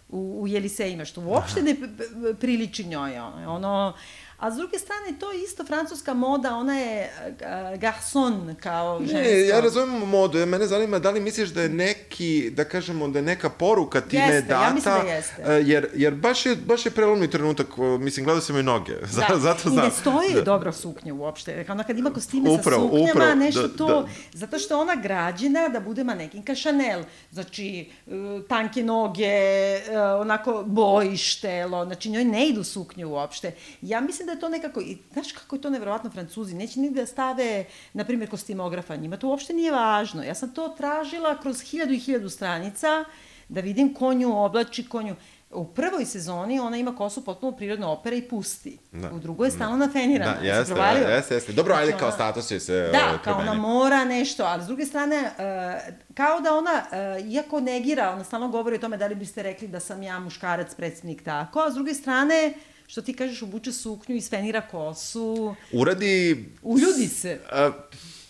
[0.09, 3.19] u, u Jelisejima, što uopšte ne p- p- priliči njoj.
[3.19, 3.93] Ono, ono,
[4.41, 9.17] a s druge strane, to je isto francuska moda, ona je uh, garçon kao žensko.
[9.17, 13.07] Ne, ja razumem modu, ja mene zanima da li misliš da je neki, da kažemo,
[13.07, 15.43] da je neka poruka time Jeste, data, ja mislim da jeste.
[15.47, 17.67] e, jer, jer baš je, baš je prelomni trenutak,
[17.99, 18.93] mislim, gledao sam i noge,
[19.29, 19.37] da.
[19.37, 19.85] zato I znam.
[19.85, 20.35] ne stoji Da.
[20.35, 20.41] da.
[20.41, 21.65] dobro suknje uopšte.
[21.69, 24.07] Ona kad ima kostime Upravo, sa suknjama, upravo, nešto da, to, da.
[24.33, 27.03] zato što ona građena da bude manekinka Chanel.
[27.31, 28.11] Znači, e,
[28.49, 33.51] tanke noge, e, onako bojiš telo, znači njoj ne idu suknje uopšte.
[33.81, 37.01] Ja mislim da je to nekako, i znaš kako je to nevjerovatno Francuzi, neće nigde
[37.01, 40.23] da stave, na primjer, kostimografa, njima to uopšte nije važno.
[40.23, 43.05] Ja sam to tražila kroz hiljadu i hiljadu stranica,
[43.49, 45.15] da vidim ko nju oblači, ko nju...
[45.53, 48.77] U prvoj sezoni ona ima kosu potpuno prirodne opere i pusti.
[48.91, 49.11] Da.
[49.11, 50.37] U drugoj je stalno nafenirana.
[50.41, 51.07] Da, jeste, provalio?
[51.07, 51.53] jeste, jeste.
[51.53, 54.67] Dobro, Znači, ajde, kao status će se Da, ovaj, kao ona mora nešto, ali s
[54.67, 56.83] druge strane, uh, kao da ona,
[57.21, 60.19] uh, iako negira, ona stalno govori o tome da li biste rekli da sam ja
[60.19, 62.53] muškarac, predsednik tako, a s druge strane,
[62.91, 66.45] što ti kažeš, obuče suknju i svenira kosu, Uradi...
[66.61, 67.39] uljudi se.
[67.51, 67.71] A,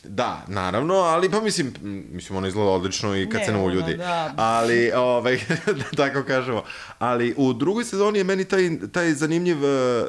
[0.04, 1.74] da, naravno, ali pa mislim,
[2.12, 3.98] mislim, ona izgleda odlično i kad Ne, se ne ono, uljudi.
[3.98, 4.34] da.
[4.38, 5.40] Ali, ovaj,
[5.80, 6.64] da tako kažemo.
[7.00, 10.04] Ali u drugoj sezoni je meni taj, taj zanimljiv, eh,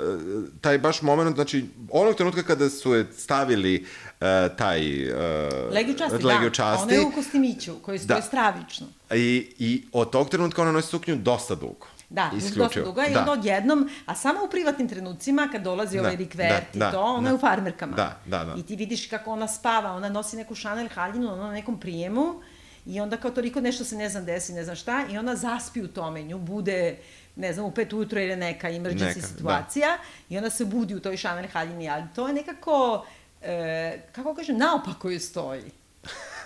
[0.60, 3.86] taj baš moment, znači, onog trenutka kada su je stavili
[4.20, 5.10] eh, taj...
[5.10, 6.54] Uh, Legiju časti, legiju da.
[6.54, 8.22] časti, Ona je u kostimiću, koji Da.
[8.22, 8.86] stravično.
[9.14, 11.86] I, I od tog trenutka ona nosi suknju dosta dugo.
[12.12, 12.64] Da, Isključivo.
[12.64, 13.20] dosta dugo i Da.
[13.20, 16.92] onda odjednom, a samo u privatnim trenucima kad dolazi Da, ovaj Rick Vert da, i
[16.92, 17.28] to, da, ona da.
[17.28, 17.96] je u farmerkama.
[17.96, 18.54] Da, da, da.
[18.58, 22.40] I ti vidiš kako ona spava, ona nosi neku Chanel haljinu, ona na nekom prijemu
[22.86, 25.82] i onda kao toliko nešto se ne znam desi, ne znam šta, i ona zaspi
[25.82, 26.96] u tome, nju bude
[27.36, 29.26] ne znam, u pet ujutro ili neka emergency Neka, da.
[29.26, 29.98] situacija
[30.28, 33.06] i ona se budi u toj Chanel haljini, ali to je nekako,
[33.42, 35.62] e, kako kažem, naopako joj stoji.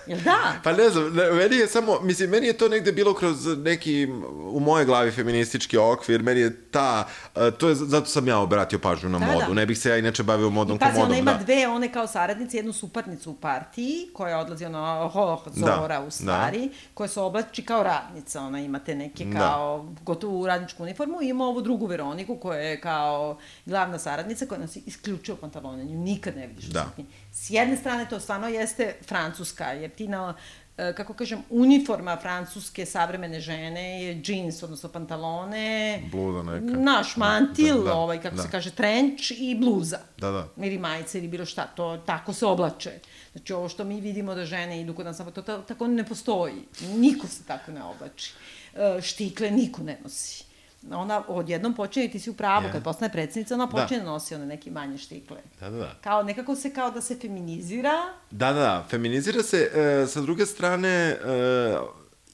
[0.07, 0.53] Jel da?
[0.65, 4.07] Pa ne znam, meni je samo, mislim, meni je to negde bilo kroz neki,
[4.53, 8.79] u moje glavi feministički okvir, meni je ta, uh, to je, zato sam ja obratio
[8.79, 9.55] pažnju na Da, modu, da.
[9.55, 11.45] ne bih se ja inače bavio modom I ko pazi, modom, ona ima da.
[11.45, 16.11] dve, one kao saradnice, jednu suparnicu u partiji, koja odlazi ono, ho, Zora Da, u
[16.11, 19.39] stvari, koja se oblači kao radnica, ona ima te neke Da.
[19.39, 24.83] kao, gotovo radničku uniformu, ima ovu drugu Veroniku, koja je kao glavna saradnica, koja nosi
[24.87, 26.85] isključivo pantalone, nju nikad ne vidiš u Da.
[26.85, 27.07] suknji.
[27.33, 30.35] S jedne strane to stvarno jeste francuska, jer ti na
[30.79, 36.79] e, kako kažem, uniforma francuske savremene žene je džins, odnosno pantalone, Bluza neka.
[36.79, 38.43] naš mantil, Da, da, ovaj, kako da.
[38.43, 39.99] se kaže, trenč i bluza.
[40.19, 40.49] Da, da.
[40.57, 42.93] Ili majice ili bilo šta, to tako se oblače.
[43.33, 46.55] Znači ovo što mi vidimo da žene idu kod nas, to ta, tako ne postoji.
[46.97, 48.33] Niko se tako ne oblači.
[48.75, 50.46] E, štikle niko ne nosi.
[50.91, 52.73] Ona odjednom počinje, ti si u pravu, Je.
[52.73, 53.73] kad postane predsednica, ona Da.
[53.73, 55.37] počinje da nosi one neke manje štikle.
[55.61, 55.95] Da, da, da.
[56.01, 57.93] Kao, nekako se kao da se feminizira,
[58.31, 61.17] Da, da, da, feminizira se, e, sa druge strane, e,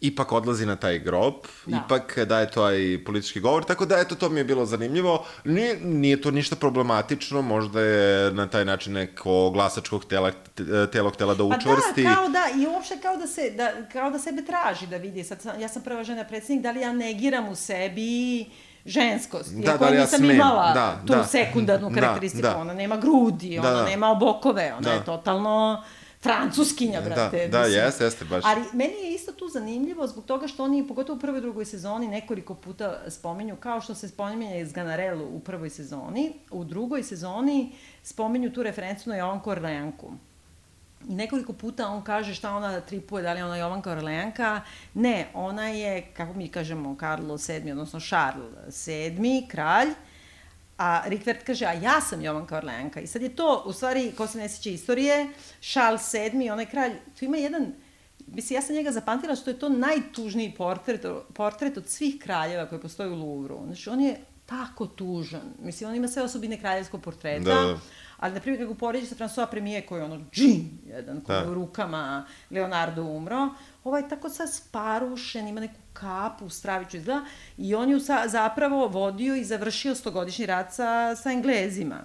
[0.03, 1.35] ipak odlazi na taj grob,
[1.67, 1.77] Da.
[1.79, 2.75] ipak daje taj
[3.07, 5.25] politički govor, tako da, eto, to mi je bilo zanimljivo.
[5.45, 10.33] Nije, nije to ništa problematično, možda je na taj način neko glasačkog tela,
[10.93, 12.05] telo htela da učvrsti.
[12.05, 14.97] Pa da, kao da, i uopšte kao da, se, da, kao da sebe traži da
[14.97, 15.25] vidi.
[15.25, 18.47] Sad, ja sam prva žena predsednik, da li ja negiram u sebi
[18.87, 19.55] ženskost.
[19.55, 21.25] Da, da ja nisam smem, imala da, tu da.
[21.25, 22.43] sekundarnu Da, karakteristiku.
[22.43, 22.57] da.
[22.57, 23.85] Ona nema grudi, Da, ona da.
[23.85, 24.93] nema obokove, ona Da.
[24.93, 25.85] je totalno
[26.23, 27.49] francuskinja, Da, brate.
[27.49, 27.85] da, mislim.
[27.85, 28.45] jeste, jeste, baš.
[28.47, 31.65] Ali meni je isto tu zanimljivo zbog toga što oni, pogotovo u prvoj i drugoj
[31.65, 37.03] sezoni, nekoliko puta spominju, kao što se spominje iz Ganarelu u prvoj sezoni, u drugoj
[37.03, 40.13] sezoni spominju tu referencu na Jovanku Orleanku.
[41.09, 44.61] I nekoliko puta on kaže šta ona tripuje, da li je ona Jovanka Orleanka.
[44.95, 49.89] Ne, ona je, kako mi kažemo, Karlo VII, odnosno Charles VII, kralj,
[50.83, 53.01] a Rikvert kaže, a ja sam Jovanka Orleanka.
[53.01, 55.29] I sad je to, u stvari, ko se ne sjeća istorije,
[55.61, 57.73] Charles VII, onaj kralj, tu ima jedan,
[58.27, 62.81] mislim, ja sam njega zapamtila što je to najtužniji portret, portret od svih kraljeva koji
[62.81, 63.61] postoje u Louvru.
[63.67, 64.17] Znači, on je
[64.47, 65.55] tako tužan.
[65.63, 67.45] Mislim, on ima sve osobine kraljevskog portreta.
[67.45, 67.79] Da, da.
[68.23, 71.43] Ali, na primjer, kako poređe sa François Premije, koji je ono džin, jedan, koji Da.
[71.43, 73.49] je u rukama Leonardo umro,
[73.85, 77.25] ovaj je tako sad sparušen, ima neku kapu, straviću izgleda,
[77.59, 82.05] i on je sa, zapravo vodio i završio stogodišnji rat sa, sa Englezima.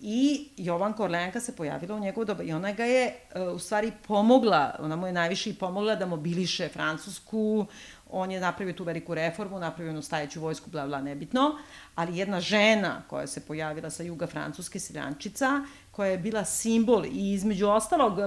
[0.00, 3.92] I Jovan Korleanka se pojavila u njegovo doba i ona ga je e, u stvari
[4.06, 7.66] pomogla, ona mu je najviše i pomogla da mobiliše Francusku,
[8.10, 11.58] on je napravio tu veliku reformu, napravio onu stajeću vojsku, bla, bla, nebitno,
[11.94, 17.32] ali jedna žena koja se pojavila sa juga Francuske, Siljančica, koja je bila simbol i
[17.32, 18.18] između ostalog,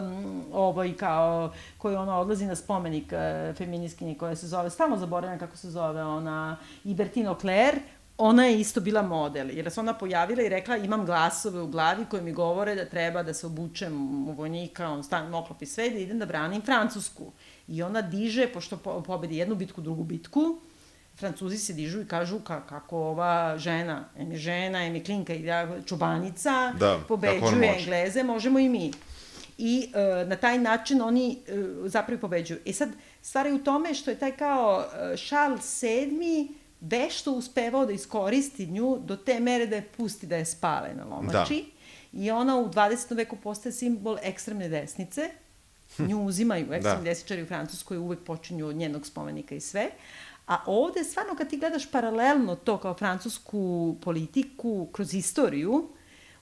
[0.51, 5.57] ovaj, kao, koji ona odlazi na spomenik e, feminiskinje koja se zove, stalno zaboravljam kako
[5.57, 7.77] se zove, ona, Ibertino Claire,
[8.23, 12.05] ona je isto bila model, jer se ona pojavila i rekla imam glasove u glavi
[12.05, 15.89] koji mi govore da treba da se obučem u vojnika, on stavim oklop i sve,
[15.89, 17.31] da idem da branim Francusku.
[17.67, 20.59] I ona diže, pošto po, pobedi jednu bitku, drugu bitku,
[21.15, 25.33] Francuzi se dižu i kažu ka, kako ova žena, em je žena, em je klinka
[25.33, 27.79] i ja, čubanica, Da, pobeđuje može.
[27.79, 28.91] Engleze, možemo i mi.
[29.57, 31.53] I e, na taj način oni e,
[31.85, 32.59] zapravo pobeđuju.
[32.65, 32.89] E sad,
[33.21, 38.65] stvar je u tome što je taj kao e, Charles VII vešto uspevao da iskoristi
[38.65, 41.65] nju do te mere da je pusti da je spale na lomači.
[42.13, 43.15] I ona u 20.
[43.15, 45.29] veku postaje simbol ekstremne desnice.
[45.97, 47.09] Nju uzimaju ekstremni Da.
[47.09, 49.89] desničari u Francuskoj, uvek počinju od njenog spomenika i sve.
[50.47, 55.89] A ovde, stvarno, kad ti gledaš paralelno to kao francusku politiku kroz istoriju,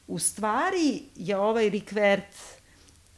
[0.07, 2.35] u stvari je ovaj Rikvert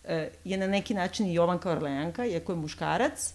[0.04, 3.34] e, je na neki način i Jovanka Orleanka, iako je muškarac,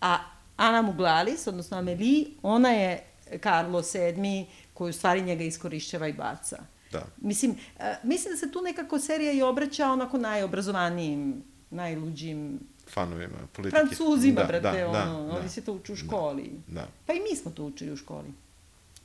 [0.00, 0.18] a
[0.56, 3.04] Ana Muglalis, odnosno Amelie, ona je
[3.40, 6.58] Karlo VII, koji u stvari njega iskorišćava i baca.
[6.92, 7.06] Da.
[7.16, 13.78] Mislim, e, mislim da se tu nekako serija i obraća onako najobrazovanijim, najluđim Fanovima politike.
[13.78, 16.50] Francuzima, Da, brate, da, ono, da, oni se to uče u školi.
[16.66, 16.88] Da.
[17.06, 18.32] Pa i mi smo to učili u školi.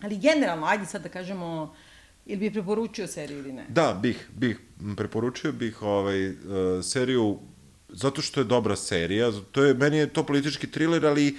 [0.01, 1.75] Ali generalno, ajde sad da kažemo,
[2.25, 3.65] ili bi preporučio seriju ili ne?
[3.69, 4.59] Da, bih, bih,
[4.97, 6.35] preporučio bih ovaj, uh,
[6.83, 7.39] seriju,
[7.89, 11.35] zato što je dobra serija, to je, meni je to politički thriller, ali m,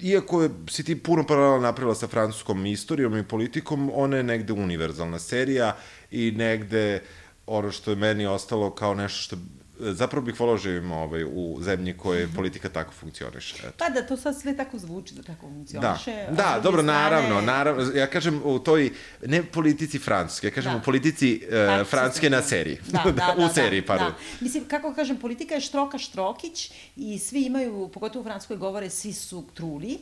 [0.00, 4.52] iako je, si ti puno paralela napravila sa francuskom istorijom i politikom, ona je negde
[4.52, 5.76] univerzalna serija
[6.10, 7.02] i negde
[7.46, 9.36] ono što je meni ostalo kao nešto što
[9.78, 13.56] zapravo bih volao da živim ovaj, u zemlji koje politika tako funkcioniše.
[13.58, 13.72] Eto.
[13.78, 16.26] Pa da, to sad sve tako zvuči da tako Da, funkcioniše.
[16.26, 18.90] da, druge dobro, strane- naravno, naravno, ja kažem u toj,
[19.22, 20.78] ne politici francuske, ja kažem Da.
[20.78, 22.78] u politici uh, francuske na seriji.
[22.86, 24.08] Da, da, da, u seriji, da, pardon.
[24.08, 24.16] Da.
[24.40, 26.66] Mislim, kako kažem, politika je štroka štrokić
[26.96, 29.98] i svi imaju, pogotovo u Francuskoj govore, svi su truli,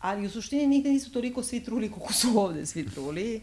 [0.00, 3.40] ali u suštini nigde nisu toliko svi truli koliko su ovde svi truli.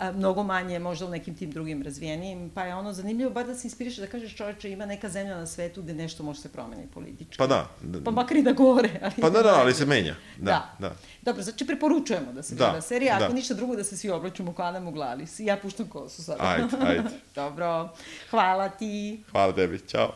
[0.00, 3.54] A, mnogo manje možda u nekim tim drugim razvijenim, pa je ono zanimljivo bar da
[3.54, 6.88] se inspiriše da kažeš čoveče ima neka zemlja na svetu gde nešto može se promeniti
[6.94, 7.38] politički.
[7.38, 7.68] Pa da.
[8.04, 8.90] Pa makar i da gore.
[9.02, 10.14] Ali Pa da, da, ali se menja.
[10.38, 10.44] Da,
[10.78, 10.88] Da.
[10.88, 10.94] da.
[11.22, 13.34] Dobro, znači preporučujemo da se Da, gleda serija, ako da.
[13.34, 15.40] ništa drugo da se svi oblačimo kao Ana Muglalis.
[15.40, 16.42] Ja puštam kosu sada.
[16.44, 17.02] Ajde, ajde.
[17.34, 17.88] Dobro,
[18.30, 19.22] hvala ti.
[19.32, 20.14] Hvala tebi, ćao.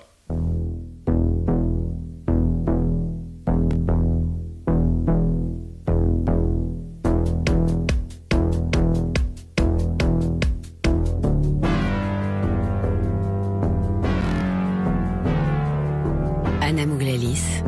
[17.32, 17.64] Nice.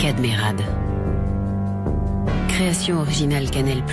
[0.00, 0.62] Cadmérade.
[2.48, 3.84] Création originale Canal+,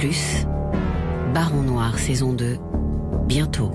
[1.31, 2.57] Baron Noir saison 2,
[3.27, 3.71] bientôt.